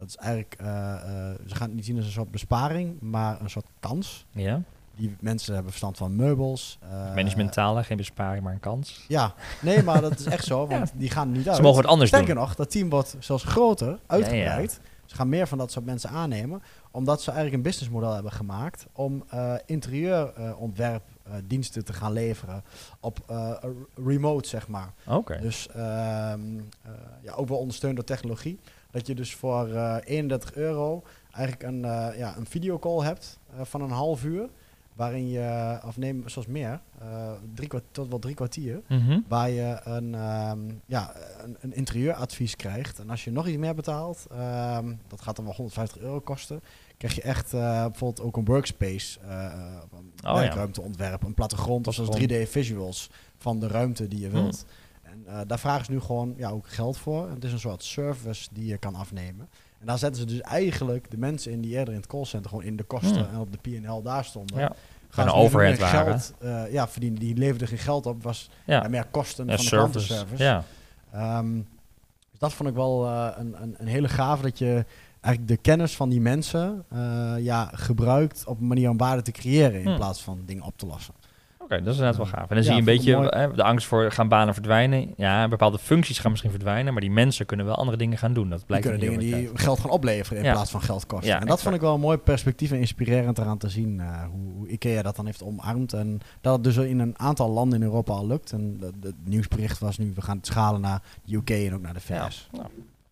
Dat 0.00 0.08
is 0.08 0.16
eigenlijk, 0.16 0.54
eh, 0.60 0.92
eh, 0.94 1.34
ze 1.46 1.54
gaan 1.54 1.66
het 1.66 1.74
niet 1.76 1.84
zien 1.84 1.96
als 1.96 2.04
een 2.04 2.10
soort 2.12 2.30
besparing, 2.30 3.00
maar 3.00 3.40
een 3.40 3.50
soort 3.50 3.66
kans. 3.80 4.26
Ja, 4.30 4.62
Die 4.96 5.16
mensen 5.20 5.52
hebben 5.52 5.70
verstand 5.70 5.96
van 5.96 6.16
meubels. 6.16 6.78
managementtaal, 7.14 7.76
hè, 7.76 7.84
geen 7.84 7.96
besparing, 7.96 8.44
maar 8.44 8.52
een 8.52 8.60
kans. 8.60 9.04
Ja, 9.08 9.34
nee, 9.62 9.82
maar 9.82 10.00
dat 10.00 10.18
is 10.18 10.24
echt 10.26 10.44
zo, 10.44 10.66
want 10.66 10.92
die 10.94 11.10
gaan 11.10 11.32
niet 11.32 11.46
uit. 11.48 11.56
Ze 11.56 11.62
mogen 11.62 11.80
het 11.80 11.90
anders 11.90 12.08
Sterker 12.10 12.34
doen. 12.34 12.42
nog, 12.42 12.54
dat 12.54 12.70
team 12.70 12.88
wordt 12.90 13.16
zelfs 13.18 13.44
groter, 13.44 13.98
uitgebreid. 14.06 14.80
Ze 15.06 15.16
gaan 15.16 15.28
meer 15.28 15.46
van 15.48 15.58
dat 15.58 15.72
soort 15.72 15.84
mensen 15.84 16.10
aannemen, 16.10 16.62
omdat 16.90 17.22
ze 17.22 17.26
eigenlijk 17.30 17.56
een 17.56 17.70
businessmodel 17.70 18.12
hebben 18.14 18.32
gemaakt 18.32 18.86
om 18.92 19.24
eh 19.28 19.54
interieurontwerp 19.66 21.02
diensten 21.46 21.84
te 21.84 21.92
gaan 21.92 22.12
leveren 22.12 22.62
op 23.00 23.18
remote, 24.04 24.48
zeg 24.48 24.68
maar. 24.68 24.92
Oké. 25.06 25.38
Dus 25.40 25.68
ehm, 25.68 26.40
eh, 26.82 26.90
ja, 27.22 27.32
ook 27.32 27.48
wel 27.48 27.58
ondersteund 27.58 27.96
door 27.96 28.04
technologie. 28.04 28.58
Dat 28.90 29.06
je 29.06 29.14
dus 29.14 29.34
voor 29.34 29.68
eh 29.68 29.96
31 30.04 30.54
euro 30.54 31.02
eigenlijk 31.32 31.72
een, 31.72 31.84
eh, 31.84 32.18
ja, 32.18 32.36
een 32.36 32.46
videocall 32.46 33.04
hebt 33.04 33.38
eh, 33.56 33.64
van 33.64 33.80
een 33.80 33.90
half 33.90 34.24
uur. 34.24 34.48
Waarin 34.94 35.28
je, 35.28 35.78
of 35.86 35.96
neem 35.96 36.28
zoals 36.28 36.46
meer, 36.46 36.80
eh, 36.98 37.32
drie 37.54 37.68
kwart, 37.68 37.84
tot 37.90 38.08
wel 38.08 38.18
drie 38.18 38.34
kwartier. 38.34 38.82
Mhm. 38.88 39.20
Waar 39.28 39.50
je 39.50 39.80
een, 39.84 40.14
ehm, 40.14 40.58
ja, 40.86 41.14
een, 41.42 41.56
een 41.60 41.74
interieuradvies 41.74 42.56
krijgt. 42.56 42.98
En 42.98 43.10
als 43.10 43.24
je 43.24 43.30
nog 43.30 43.46
iets 43.46 43.56
meer 43.56 43.74
betaalt, 43.74 44.26
ehm, 44.30 44.94
dat 45.08 45.20
gaat 45.20 45.36
dan 45.36 45.44
wel 45.44 45.54
150 45.54 45.98
euro 46.02 46.20
kosten. 46.20 46.60
Krijg 46.96 47.14
je 47.14 47.22
echt 47.22 47.54
eh, 47.54 47.60
bijvoorbeeld 47.84 48.20
ook 48.20 48.36
een 48.36 48.44
workspace, 48.44 49.18
eh, 49.20 49.44
eh, 49.46 49.52
een 49.92 50.30
Oh, 50.30 50.34
werkruimteontwerp, 50.34 51.22
een 51.22 51.34
plattegrond 51.34 51.86
of 51.86 51.94
zoals 51.94 52.16
3D 52.16 52.48
visuals 52.48 53.10
van 53.38 53.60
de 53.60 53.68
ruimte 53.68 54.08
die 54.08 54.20
je 54.20 54.28
wilt. 54.28 54.64
En 55.10 55.22
eh, 55.26 55.40
daar 55.46 55.58
vragen 55.58 55.84
ze 55.84 55.90
nu 55.90 56.00
gewoon 56.00 56.34
ja, 56.36 56.50
ook 56.50 56.68
geld 56.68 56.96
voor. 56.98 57.30
Het 57.30 57.44
is 57.44 57.52
een 57.52 57.58
soort 57.58 57.84
service 57.84 58.48
die 58.52 58.66
je 58.66 58.78
kan 58.78 58.94
afnemen. 58.94 59.48
En 59.80 59.86
daar 59.86 59.98
zetten 59.98 60.20
ze 60.20 60.26
dus 60.26 60.40
eigenlijk 60.40 61.10
de 61.10 61.18
mensen 61.18 61.52
in 61.52 61.60
die 61.60 61.76
eerder 61.76 61.94
in 61.94 62.00
het 62.00 62.08
callcenter 62.08 62.50
gewoon 62.50 62.64
in 62.64 62.76
de 62.76 62.82
kosten 62.82 63.24
Hm. 63.28 63.34
en 63.34 63.38
op 63.40 63.52
de 63.52 63.58
P&L 63.80 64.02
daar 64.02 64.24
stonden. 64.24 64.58
Ja. 64.58 64.72
Gaan 65.08 65.26
een 65.26 65.32
overhead 65.32 65.78
waren. 65.78 66.20
Geld, 66.20 66.32
eh, 66.38 66.72
ja, 66.72 66.88
verdienen. 66.88 67.18
Die 67.20 67.36
leverden 67.36 67.68
geen 67.68 67.78
geld 67.78 68.06
op. 68.06 68.22
Was 68.22 68.50
ja. 68.64 68.82
Ja, 68.82 68.88
meer 68.88 69.04
kosten 69.10 69.46
ja 69.46 69.54
van 69.56 69.62
de 69.64 69.68
service. 69.68 70.06
klantenservice. 70.06 70.42
Ja. 70.42 70.64
Ehm, 71.12 71.54
dus 72.30 72.38
dat 72.38 72.52
vond 72.52 72.68
ik 72.68 72.74
wel 72.74 73.06
eh, 73.06 73.28
een, 73.36 73.62
een, 73.62 73.74
een 73.78 73.86
hele 73.86 74.08
gave 74.08 74.42
dat 74.42 74.58
je 74.58 74.84
eigenlijk 75.20 75.48
de 75.54 75.70
kennis 75.70 75.96
van 75.96 76.08
die 76.08 76.20
mensen 76.20 76.84
ja, 77.38 77.70
gebruikt 77.74 78.44
op 78.46 78.60
een 78.60 78.66
manier 78.66 78.90
om 78.90 78.96
waarde 78.96 79.22
te 79.22 79.30
creëren 79.30 79.80
in 79.82 79.88
Hm. 79.90 79.96
plaats 79.96 80.22
van 80.22 80.42
dingen 80.46 80.64
op 80.64 80.78
te 80.78 80.86
lossen. 80.86 81.14
Oké, 81.72 81.82
dat 81.82 81.94
is 81.94 82.00
inderdaad 82.00 82.16
wel 82.16 82.26
gaaf. 82.26 82.48
En 82.50 82.56
dan 82.56 82.56
Ja, 82.56 82.62
zie 82.62 82.72
je 82.72 82.78
een 82.78 82.84
beetje 82.84 83.28
hè, 83.28 83.52
de 83.54 83.62
angst 83.62 83.86
voor 83.86 84.12
gaan 84.12 84.28
banen 84.28 84.54
verdwijnen. 84.54 85.12
Ja, 85.16 85.48
bepaalde 85.48 85.78
functies 85.78 86.18
gaan 86.18 86.30
misschien 86.30 86.50
verdwijnen, 86.52 86.92
maar 86.92 87.02
die 87.02 87.10
mensen 87.10 87.46
kunnen 87.46 87.66
wel 87.66 87.74
andere 87.74 87.96
dingen 87.96 88.18
gaan 88.18 88.32
doen. 88.32 88.48
Dat 88.48 88.58
Die 88.58 88.66
blijkt 88.66 88.86
kunnen 88.86 89.02
in 89.02 89.08
dingen 89.18 89.24
die 89.38 89.48
die 89.48 89.58
geld 89.58 89.80
gaan 89.80 89.90
opleveren 89.90 90.38
in 90.38 90.44
Ja. 90.44 90.52
plaats 90.52 90.70
van 90.70 90.82
geld 90.82 91.06
kosten. 91.06 91.28
Ja, 91.28 91.34
en 91.34 91.40
dat 91.40 91.48
exact. 91.48 91.62
vond 91.62 91.74
ik 91.74 91.80
wel 91.80 91.94
een 91.94 92.00
mooi 92.00 92.16
perspectief 92.18 92.70
en 92.70 92.78
inspirerend 92.78 93.38
eraan 93.38 93.58
te 93.58 93.68
zien 93.68 94.00
eh, 94.00 94.22
hoe, 94.30 94.52
hoe 94.52 94.68
IKEA 94.68 95.02
dat 95.02 95.16
dan 95.16 95.26
heeft 95.26 95.42
omarmd. 95.42 95.92
En 95.92 96.20
dat 96.40 96.54
het 96.54 96.64
dus 96.64 96.76
in 96.76 96.98
een 96.98 97.18
aantal 97.18 97.50
landen 97.50 97.78
in 97.80 97.84
Europa 97.86 98.12
al 98.12 98.26
lukt. 98.26 98.52
En 98.52 98.78
het 99.00 99.14
nieuwsbericht 99.24 99.78
was 99.78 99.98
nu, 99.98 100.12
we 100.14 100.22
gaan 100.22 100.36
het 100.36 100.46
schalen 100.46 100.80
naar 100.80 101.02
de 101.24 101.36
UK 101.36 101.50
en 101.50 101.74
ook 101.74 101.82
naar 101.82 101.94
de 101.94 102.00
Ja, 102.06 102.30
VS. 102.30 102.48
nou, 102.52 102.66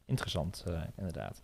interessant, 0.07 0.65
eh, 0.67 0.73
inderdaad. 0.97 1.41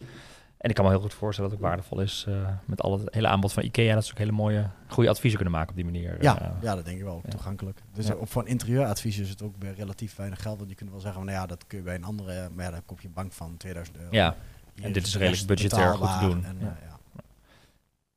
En 0.64 0.70
ik 0.70 0.77
kan 0.77 0.85
me 0.85 0.90
heel 0.90 1.00
goed 1.00 1.14
voorstellen 1.14 1.50
dat 1.50 1.59
het 1.59 1.68
ook 1.68 1.72
waardevol 1.74 2.00
is 2.00 2.24
eh, 2.29 2.48
met 2.64 2.81
al 2.83 2.98
het 2.98 3.14
hele 3.14 3.29
aanbod 3.29 3.53
van 3.53 3.62
IKEA. 3.62 3.94
Dat 3.94 4.05
ze 4.05 4.12
ook 4.12 4.18
hele 4.18 4.33
mooie, 4.33 4.66
goede 4.88 5.09
adviezen 5.11 5.40
kunnen 5.40 5.59
maken 5.59 5.70
op 5.70 5.77
die 5.77 5.85
manier. 5.85 6.22
Ja, 6.22 6.40
eh. 6.40 6.48
ja, 6.62 6.74
dat 6.74 6.85
denk 6.85 6.98
ik 6.98 7.05
wel. 7.05 7.20
ja. 7.24 7.31
Toegankelijk. 7.31 7.79
Dus 7.94 8.07
Ja. 8.07 8.12
ook 8.14 8.29
voor 8.29 8.42
een 8.42 8.48
interieuradvies 8.48 9.18
is 9.18 9.29
het 9.29 9.42
ook 9.42 9.59
bij 9.59 9.72
relatief 9.72 10.16
weinig 10.16 10.42
geld. 10.42 10.57
Want 10.57 10.66
die 10.66 10.77
kunnen 10.77 10.94
wel 10.94 11.03
zeggen, 11.05 11.22
van, 11.22 11.31
nou 11.33 11.42
ja, 11.42 11.48
dat 11.48 11.66
kun 11.66 11.79
je 11.79 11.85
bij 11.85 11.94
een 11.94 12.05
andere, 12.05 12.48
maar 12.55 12.64
ja, 12.64 12.70
daar 12.70 12.83
koop 12.87 13.00
je 13.00 13.07
een 13.07 13.14
bank 13.14 13.33
van 13.33 13.57
2000 13.57 13.96
euro. 13.96 14.09
ja. 14.11 14.37
Hier 14.74 14.85
en 14.85 14.92
dit 14.92 15.07
is 15.07 15.16
redelijk 15.16 15.46
budgetair 15.46 15.94
goed 15.94 16.12
te 16.20 16.27
doen. 16.27 16.44
En, 16.44 16.57
eh. 16.61 16.66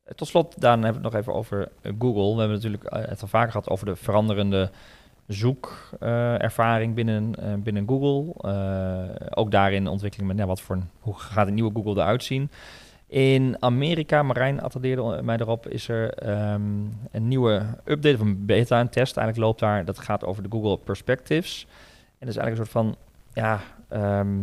Eh, 0.04 0.14
Tot 0.14 0.28
slot, 0.28 0.60
Daan, 0.60 0.82
hebben 0.82 1.02
we 1.02 1.06
het 1.06 1.12
nog 1.14 1.22
even 1.22 1.34
over 1.34 1.68
eh, 1.82 1.92
Google. 1.98 2.32
We 2.34 2.38
hebben 2.38 2.56
natuurlijk 2.56 2.84
eh, 2.84 3.08
het 3.08 3.22
al 3.22 3.28
vaker 3.28 3.50
gehad 3.52 3.68
over 3.68 3.86
de 3.86 3.96
veranderende 3.96 4.70
zoekervaring 5.28 6.94
binnen, 6.94 7.34
eh, 7.34 7.54
binnen 7.54 7.88
Google. 7.88 8.34
Eh, 8.50 9.26
ook 9.30 9.50
daarin 9.50 9.88
ontwikkeling 9.88 10.28
met 10.28 10.38
ja, 10.38 10.46
wat 10.46 10.60
voor 10.60 10.78
hoe 11.00 11.18
gaat 11.18 11.46
een 11.46 11.54
nieuwe 11.54 11.74
Google 11.74 12.02
eruit 12.02 12.24
zien. 12.24 12.50
In 13.06 13.56
Amerika, 13.60 14.22
Marijn 14.22 14.62
attendeerde 14.62 15.22
mij 15.22 15.36
erop, 15.36 15.68
is 15.68 15.88
er 15.88 16.12
ehm, 16.12 16.62
een 17.10 17.28
nieuwe 17.28 17.62
update 17.84 18.14
of 18.14 18.20
een 18.20 18.46
beta, 18.46 18.80
een 18.80 18.88
test 18.88 19.16
eigenlijk 19.16 19.46
loopt 19.46 19.60
daar. 19.60 19.84
Dat 19.84 19.98
gaat 19.98 20.24
over 20.24 20.42
de 20.42 20.48
Google 20.50 20.78
Perspectives. 20.78 21.66
En 22.18 22.26
dat 22.26 22.28
is 22.28 22.36
eigenlijk 22.36 22.58
een 22.58 22.66
soort 22.66 22.86
van 22.86 22.96
ja, 23.32 23.60
ehm, 23.88 24.38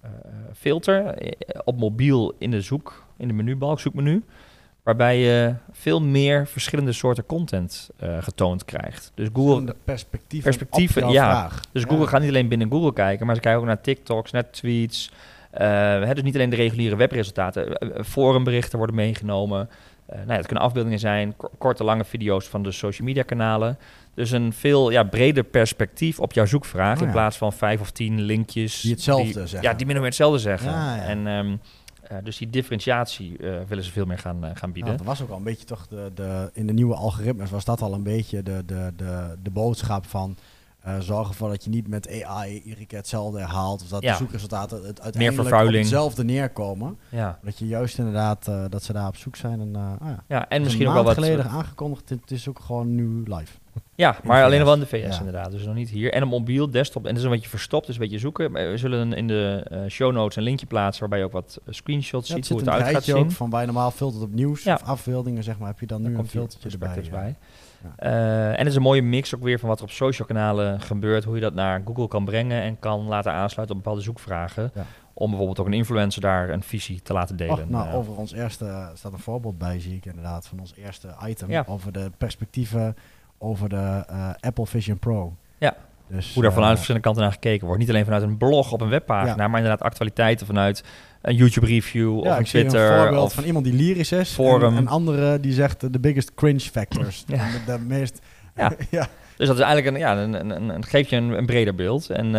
eh, 0.00 0.10
filter 0.54 1.06
eh, 1.06 1.60
op 1.64 1.78
mobiel 1.78 2.34
in 2.38 2.50
de 2.50 2.60
zoek, 2.60 3.04
in 3.16 3.28
de 3.28 3.34
menubalk, 3.34 3.80
zoekmenu. 3.80 4.22
Waarbij 4.88 5.18
je 5.18 5.54
veel 5.72 6.02
meer 6.02 6.46
verschillende 6.46 6.92
soorten 6.92 7.26
content 7.26 7.90
eh, 7.96 8.16
getoond 8.20 8.64
krijgt. 8.64 9.12
Dus 9.14 9.28
Google, 9.32 9.74
perspectieven, 9.84 10.50
Perspectieven, 10.50 11.08
ja. 11.10 11.30
vraag. 11.30 11.60
dus 11.72 11.82
Ja. 11.82 11.88
Google 11.88 12.06
gaat 12.06 12.20
niet 12.20 12.28
alleen 12.28 12.48
binnen 12.48 12.70
Google 12.70 12.92
kijken, 12.92 13.26
maar 13.26 13.34
ze 13.34 13.40
kijken 13.40 13.60
ook 13.60 13.66
naar 13.66 13.80
TikToks, 13.80 14.30
naar 14.30 14.50
tweets. 14.50 15.10
Eh, 15.50 15.66
hè, 16.02 16.14
dus 16.14 16.22
niet 16.22 16.34
alleen 16.34 16.50
de 16.50 16.56
reguliere 16.56 16.96
webresultaten. 16.96 17.78
Eh, 17.78 18.04
forumberichten 18.04 18.78
worden 18.78 18.96
meegenomen. 18.96 19.68
Nou 20.06 20.26
ja, 20.28 20.34
het 20.36 20.46
kunnen 20.46 20.64
afbeeldingen 20.64 20.98
zijn, 20.98 21.36
ko- 21.36 21.50
korte, 21.58 21.84
lange 21.84 22.04
video's 22.04 22.48
van 22.48 22.62
de 22.62 22.72
social 22.72 23.06
media 23.06 23.22
kanalen. 23.22 23.78
Dus 24.14 24.30
een 24.30 24.52
veel 24.52 24.90
ja, 24.90 25.02
breder 25.04 25.44
perspectief 25.44 26.20
op 26.20 26.32
jouw 26.32 26.46
zoekvraag. 26.46 26.96
Oh 27.00 27.06
in 27.06 27.12
plaats 27.12 27.36
van 27.36 27.52
vijf 27.52 27.80
of 27.80 27.90
tien 27.90 28.20
linkjes. 28.20 28.80
Die 28.80 28.90
hetzelfde 28.92 29.24
die- 29.24 29.32
zeggen. 29.46 29.62
Ja, 29.70 29.74
die 29.74 29.86
min 29.86 29.94
of 29.94 30.00
meer 30.00 30.10
hetzelfde 30.10 30.38
zeggen. 30.38 30.70
Ja, 30.70 30.96
ja. 30.96 31.02
En, 31.02 31.26
ehm, 31.26 31.56
eh, 32.08 32.16
dus 32.22 32.36
die 32.36 32.50
differentiatie 32.50 33.38
eh, 33.38 33.60
willen 33.68 33.84
ze 33.84 33.92
veel 33.92 34.04
meer 34.06 34.18
gaan, 34.18 34.44
eh, 34.44 34.50
gaan 34.54 34.72
bieden. 34.72 34.94
Nou, 34.94 34.96
dat 34.96 35.06
was 35.06 35.22
ook 35.22 35.30
al 35.30 35.36
een 35.36 35.42
beetje 35.42 35.64
toch 35.64 35.86
de, 35.86 36.10
de, 36.14 36.50
in 36.52 36.66
de 36.66 36.72
nieuwe 36.72 36.94
algoritmes 36.94 37.50
was 37.50 37.64
dat 37.64 37.82
al 37.82 37.92
een 37.94 38.02
beetje 38.02 38.42
de, 38.42 38.62
de, 38.66 38.92
de, 38.96 39.36
de 39.42 39.50
boodschap 39.50 40.06
van 40.06 40.36
eh, 40.80 40.98
zorg 41.00 41.28
ervoor 41.28 41.48
dat 41.48 41.64
je 41.64 41.70
niet 41.70 41.88
met 41.88 42.24
AI 42.24 42.62
iedere 42.62 42.86
keer 42.86 42.98
hetzelfde 42.98 43.38
herhaalt. 43.38 43.82
Of 43.82 43.88
dat 43.88 44.02
Ja. 44.02 44.10
de 44.12 44.16
zoekresultaten 44.18 44.76
het 44.86 45.00
uiteindelijk 45.00 45.54
op 45.66 45.72
hetzelfde 45.72 46.24
neerkomen. 46.24 46.98
ja. 47.08 47.38
Dat 47.42 47.58
je 47.58 47.66
juist 47.66 47.98
inderdaad 47.98 48.44
dat 48.68 48.82
ze 48.82 48.92
daar 48.92 49.08
op 49.08 49.16
zoek 49.16 49.36
zijn. 49.36 49.60
En, 49.60 49.76
ah 49.76 50.08
ja. 50.08 50.24
ja, 50.28 50.48
en 50.48 50.62
misschien 50.62 50.82
een 50.84 50.88
ook 50.88 50.94
wel 50.94 51.04
wat... 51.04 51.14
geleden 51.14 51.48
aangekondigd. 51.48 52.08
Het 52.08 52.30
is 52.30 52.48
ook 52.48 52.60
gewoon 52.60 52.94
nu 52.94 53.22
live. 53.24 53.52
Ja, 53.94 54.16
maar 54.24 54.44
alleen 54.44 54.58
nog 54.58 54.66
wel 54.66 54.74
in 54.76 54.80
de 54.80 54.86
VS 54.86 55.14
Ja. 55.14 55.18
inderdaad. 55.18 55.50
Dus 55.50 55.64
nog 55.64 55.74
niet 55.74 55.88
hier. 55.90 56.12
En 56.12 56.22
een 56.22 56.28
mobiel 56.28 56.70
desktop. 56.70 57.02
En 57.02 57.08
dat 57.08 57.18
is 57.18 57.24
een 57.24 57.30
beetje 57.30 57.48
verstopt, 57.48 57.86
dus 57.86 57.94
een 57.94 58.00
beetje 58.00 58.18
zoeken. 58.18 58.52
We 58.52 58.76
zullen 58.76 59.12
in 59.12 59.26
de 59.26 59.66
eh, 59.70 59.80
show 59.88 60.12
notes 60.12 60.36
een 60.36 60.42
linkje 60.42 60.66
plaatsen 60.66 61.00
waarbij 61.00 61.18
je 61.18 61.24
ook 61.24 61.32
wat 61.32 61.60
eh, 61.66 61.72
screenshots 61.74 62.28
Ja, 62.28 62.34
ziet 62.34 62.48
hoe 62.48 62.58
het 62.58 62.66
een 62.66 62.72
eruit 62.74 62.94
gaat 62.94 63.04
zien. 63.04 63.30
van 63.30 63.50
waar 63.50 63.60
je 63.60 63.66
normaal 63.66 63.90
filtert 63.90 64.22
op 64.22 64.32
nieuws 64.32 64.62
Ja. 64.62 64.74
of 64.74 64.82
afbeeldingen, 64.82 65.42
zeg 65.42 65.58
maar. 65.58 65.68
Heb 65.68 65.80
je 65.80 65.86
dan 65.86 65.98
nu 66.02 66.08
Daar 66.08 66.14
een 66.18 66.20
hier 66.20 66.30
filtertje 66.30 66.70
erbij. 66.70 67.04
bij. 67.10 67.34
Eh, 67.96 68.48
en 68.50 68.58
het 68.58 68.66
is 68.66 68.74
een 68.74 68.82
mooie 68.82 69.02
mix 69.02 69.34
ook 69.34 69.42
weer 69.42 69.58
van 69.58 69.68
wat 69.68 69.78
er 69.78 69.84
op 69.84 69.90
social 69.90 70.26
kanalen 70.28 70.80
gebeurt. 70.80 71.24
Hoe 71.24 71.34
je 71.34 71.40
dat 71.40 71.54
naar 71.54 71.82
Google 71.84 72.08
kan 72.08 72.24
brengen 72.24 72.62
en 72.62 72.78
kan 72.78 73.04
laten 73.06 73.32
aansluiten 73.32 73.76
op 73.76 73.82
bepaalde 73.82 74.04
zoekvragen. 74.04 74.72
Om 75.14 75.28
bijvoorbeeld 75.28 75.60
ook 75.60 75.66
een 75.66 75.72
influencer 75.72 76.20
daar 76.22 76.48
een 76.50 76.62
visie 76.62 77.02
te 77.02 77.12
laten 77.12 77.36
delen. 77.36 77.58
Och, 77.58 77.68
nou, 77.68 77.92
over 77.94 78.16
ons 78.16 78.32
eerste 78.32 78.64
er 78.64 78.90
staat 78.94 79.12
een 79.12 79.18
voorbeeld 79.18 79.58
bij, 79.58 79.80
zie 79.80 79.96
ik 79.96 80.04
inderdaad, 80.06 80.46
van 80.46 80.60
ons 80.60 80.72
eerste 80.76 81.08
item. 81.26 81.50
Ja. 81.50 81.64
Over 81.66 81.92
de 81.92 82.10
perspectieven 82.18 82.96
over 83.38 83.68
de 83.68 84.04
eh, 84.08 84.30
Apple 84.40 84.66
Vision 84.66 84.98
Pro. 84.98 85.36
Ja. 85.58 85.76
Dus, 86.08 86.34
hoe 86.34 86.42
daar 86.42 86.52
vanuit 86.52 86.68
eh, 86.70 86.74
verschillende 86.74 87.06
kanten 87.06 87.22
naar 87.24 87.32
gekeken 87.32 87.64
wordt. 87.66 87.80
Niet 87.80 87.90
alleen 87.90 88.04
vanuit 88.04 88.22
een 88.22 88.36
blog 88.36 88.72
op 88.72 88.80
een 88.80 88.88
webpagina, 88.88 89.42
Ja. 89.42 89.48
maar 89.48 89.60
inderdaad 89.60 89.82
actualiteiten 89.86 90.46
vanuit 90.46 90.84
een 91.22 91.34
YouTube 91.34 91.66
review 91.66 92.24
ja, 92.24 92.30
of 92.32 92.38
een 92.38 92.44
Twitter. 92.44 92.90
een 92.92 92.98
voorbeeld 92.98 93.24
of, 93.24 93.32
van 93.32 93.44
iemand 93.44 93.64
die 93.64 93.74
lyrisch 93.74 94.12
is. 94.12 94.30
Forum. 94.30 94.72
En 94.72 94.76
een 94.76 94.88
andere 94.88 95.40
die 95.40 95.52
zegt 95.52 95.92
de 95.92 96.00
biggest 96.00 96.34
cringe 96.34 96.60
factors. 96.60 97.24
Ja. 97.26 97.36
de, 97.36 97.72
de 97.72 97.78
meest... 97.78 98.20
Ja. 98.56 98.72
ja. 98.90 99.06
Dus 99.36 99.46
dat 99.46 99.56
is 99.56 99.62
eigenlijk 99.62 99.94
een, 99.96 100.00
ja, 100.02 100.16
een, 100.22 100.32
een, 100.32 100.50
een, 100.50 100.68
een- 100.68 100.84
geeft 100.84 101.10
je 101.10 101.16
een, 101.16 101.46
breder 101.46 101.74
beeld. 101.74 102.10
En 102.10 102.26
eh, 102.26 102.32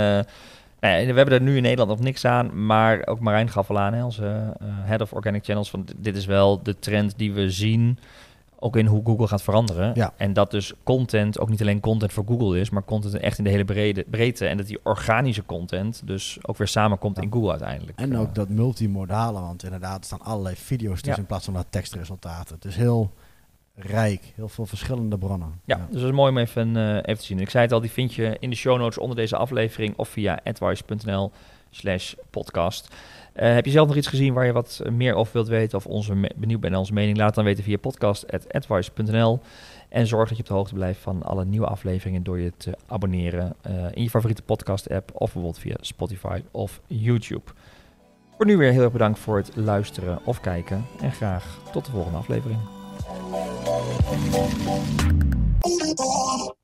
nou 0.79 0.95
ja, 0.95 1.05
we 1.05 1.13
hebben 1.13 1.33
er 1.33 1.41
nu 1.41 1.55
in 1.55 1.61
Nederland 1.61 1.89
nog 1.89 1.99
niks 1.99 2.25
aan, 2.25 2.65
maar 2.65 3.01
ook 3.05 3.19
Marijn 3.19 3.49
gaf 3.49 3.69
al 3.69 3.79
aan, 3.79 3.93
hè, 3.93 4.03
onze 4.03 4.53
head 4.63 5.01
of 5.01 5.13
organic 5.13 5.43
channels, 5.45 5.69
van 5.69 5.85
dit 5.97 6.15
is 6.15 6.25
wel 6.25 6.63
de 6.63 6.79
trend 6.79 7.13
die 7.17 7.33
we 7.33 7.51
zien, 7.51 7.99
ook 8.61 8.75
in 8.75 8.85
hoe 8.85 9.05
Google 9.05 9.27
gaat 9.27 9.41
veranderen. 9.41 9.91
Ja. 9.95 10.13
En 10.17 10.33
dat 10.33 10.51
dus 10.51 10.73
content 10.83 11.39
ook 11.39 11.49
niet 11.49 11.61
alleen 11.61 11.79
content 11.79 12.13
voor 12.13 12.23
Google 12.27 12.59
is, 12.59 12.69
maar 12.69 12.83
content 12.83 13.13
echt 13.17 13.37
in 13.37 13.43
de 13.43 13.49
hele 13.49 13.65
brede, 13.65 14.05
breedte. 14.09 14.45
En 14.47 14.57
dat 14.57 14.67
die 14.67 14.79
organische 14.83 15.45
content 15.45 16.01
dus 16.05 16.37
ook 16.41 16.57
weer 16.57 16.67
samenkomt 16.67 17.15
Ja. 17.17 17.21
in 17.23 17.31
Google 17.31 17.49
uiteindelijk. 17.49 17.99
En 17.99 18.17
ook 18.17 18.35
dat 18.35 18.49
multimodale, 18.49 19.39
want 19.39 19.63
inderdaad 19.63 19.97
er 19.99 20.03
staan 20.05 20.21
allerlei 20.21 20.55
video's 20.55 20.93
tussen 20.95 21.11
Ja. 21.13 21.17
in 21.19 21.25
plaats 21.25 21.45
van 21.45 21.53
dat 21.53 21.65
tekstresultaten. 21.69 22.55
Het 22.55 22.65
is 22.65 22.75
heel 22.75 23.11
rijk, 23.75 24.31
heel 24.35 24.49
veel 24.49 24.65
verschillende 24.65 25.17
bronnen. 25.17 25.61
Ja, 25.65 25.75
dus 25.91 26.01
dat 26.01 26.09
is 26.09 26.15
mooi 26.15 26.31
om 26.31 26.37
even, 26.37 26.77
eh, 26.77 26.95
even 26.95 27.17
te 27.17 27.23
zien. 27.25 27.39
Ik 27.39 27.49
zei 27.49 27.63
het 27.63 27.73
al, 27.73 27.81
die 27.81 27.91
vind 27.91 28.13
je 28.13 28.37
in 28.39 28.49
de 28.49 28.55
show 28.55 28.77
notes 28.79 28.97
onder 28.97 29.15
deze 29.15 29.35
aflevering 29.37 29.93
of 29.97 30.09
via 30.09 30.39
advice.nl 30.43 31.31
slash 31.69 32.13
podcast. 32.29 32.95
Eh, 33.33 33.53
heb 33.53 33.65
je 33.65 33.71
zelf 33.71 33.87
nog 33.87 33.95
iets 33.95 34.07
gezien 34.07 34.33
waar 34.33 34.45
je 34.45 34.51
wat 34.51 34.81
meer 34.91 35.13
over 35.13 35.33
wilt 35.33 35.47
weten 35.47 35.77
of 35.77 35.85
onze 35.85 36.13
benieuwd 36.35 36.59
bent 36.59 36.71
naar 36.71 36.81
onze 36.81 36.93
mening? 36.93 37.17
Laat 37.17 37.35
dan 37.35 37.43
weten 37.43 37.63
via 37.63 37.77
podcast.advice.nl 37.77 39.39
en 39.89 40.07
zorg 40.07 40.27
dat 40.27 40.37
je 40.37 40.43
op 40.43 40.49
de 40.49 40.55
hoogte 40.55 40.73
blijft 40.73 40.99
van 40.99 41.23
alle 41.23 41.45
nieuwe 41.45 41.67
afleveringen 41.67 42.23
door 42.23 42.39
je 42.39 42.51
te 42.57 42.77
abonneren 42.87 43.55
eh, 43.61 43.73
in 43.91 44.03
je 44.03 44.09
favoriete 44.09 44.41
podcast 44.41 44.89
app 44.89 45.09
of 45.13 45.19
bijvoorbeeld 45.19 45.59
via 45.59 45.75
Spotify 45.79 46.41
of 46.51 46.81
YouTube. 46.87 47.51
Voor 48.37 48.45
nu 48.45 48.57
weer 48.57 48.71
heel 48.71 48.81
erg 48.83 48.91
bedankt 48.91 49.19
voor 49.19 49.37
het 49.37 49.51
luisteren 49.55 50.19
of 50.23 50.41
kijken 50.41 50.85
en 51.01 51.11
graag 51.11 51.59
tot 51.71 51.85
de 51.85 51.91
volgende 51.91 52.17
aflevering. 52.17 52.59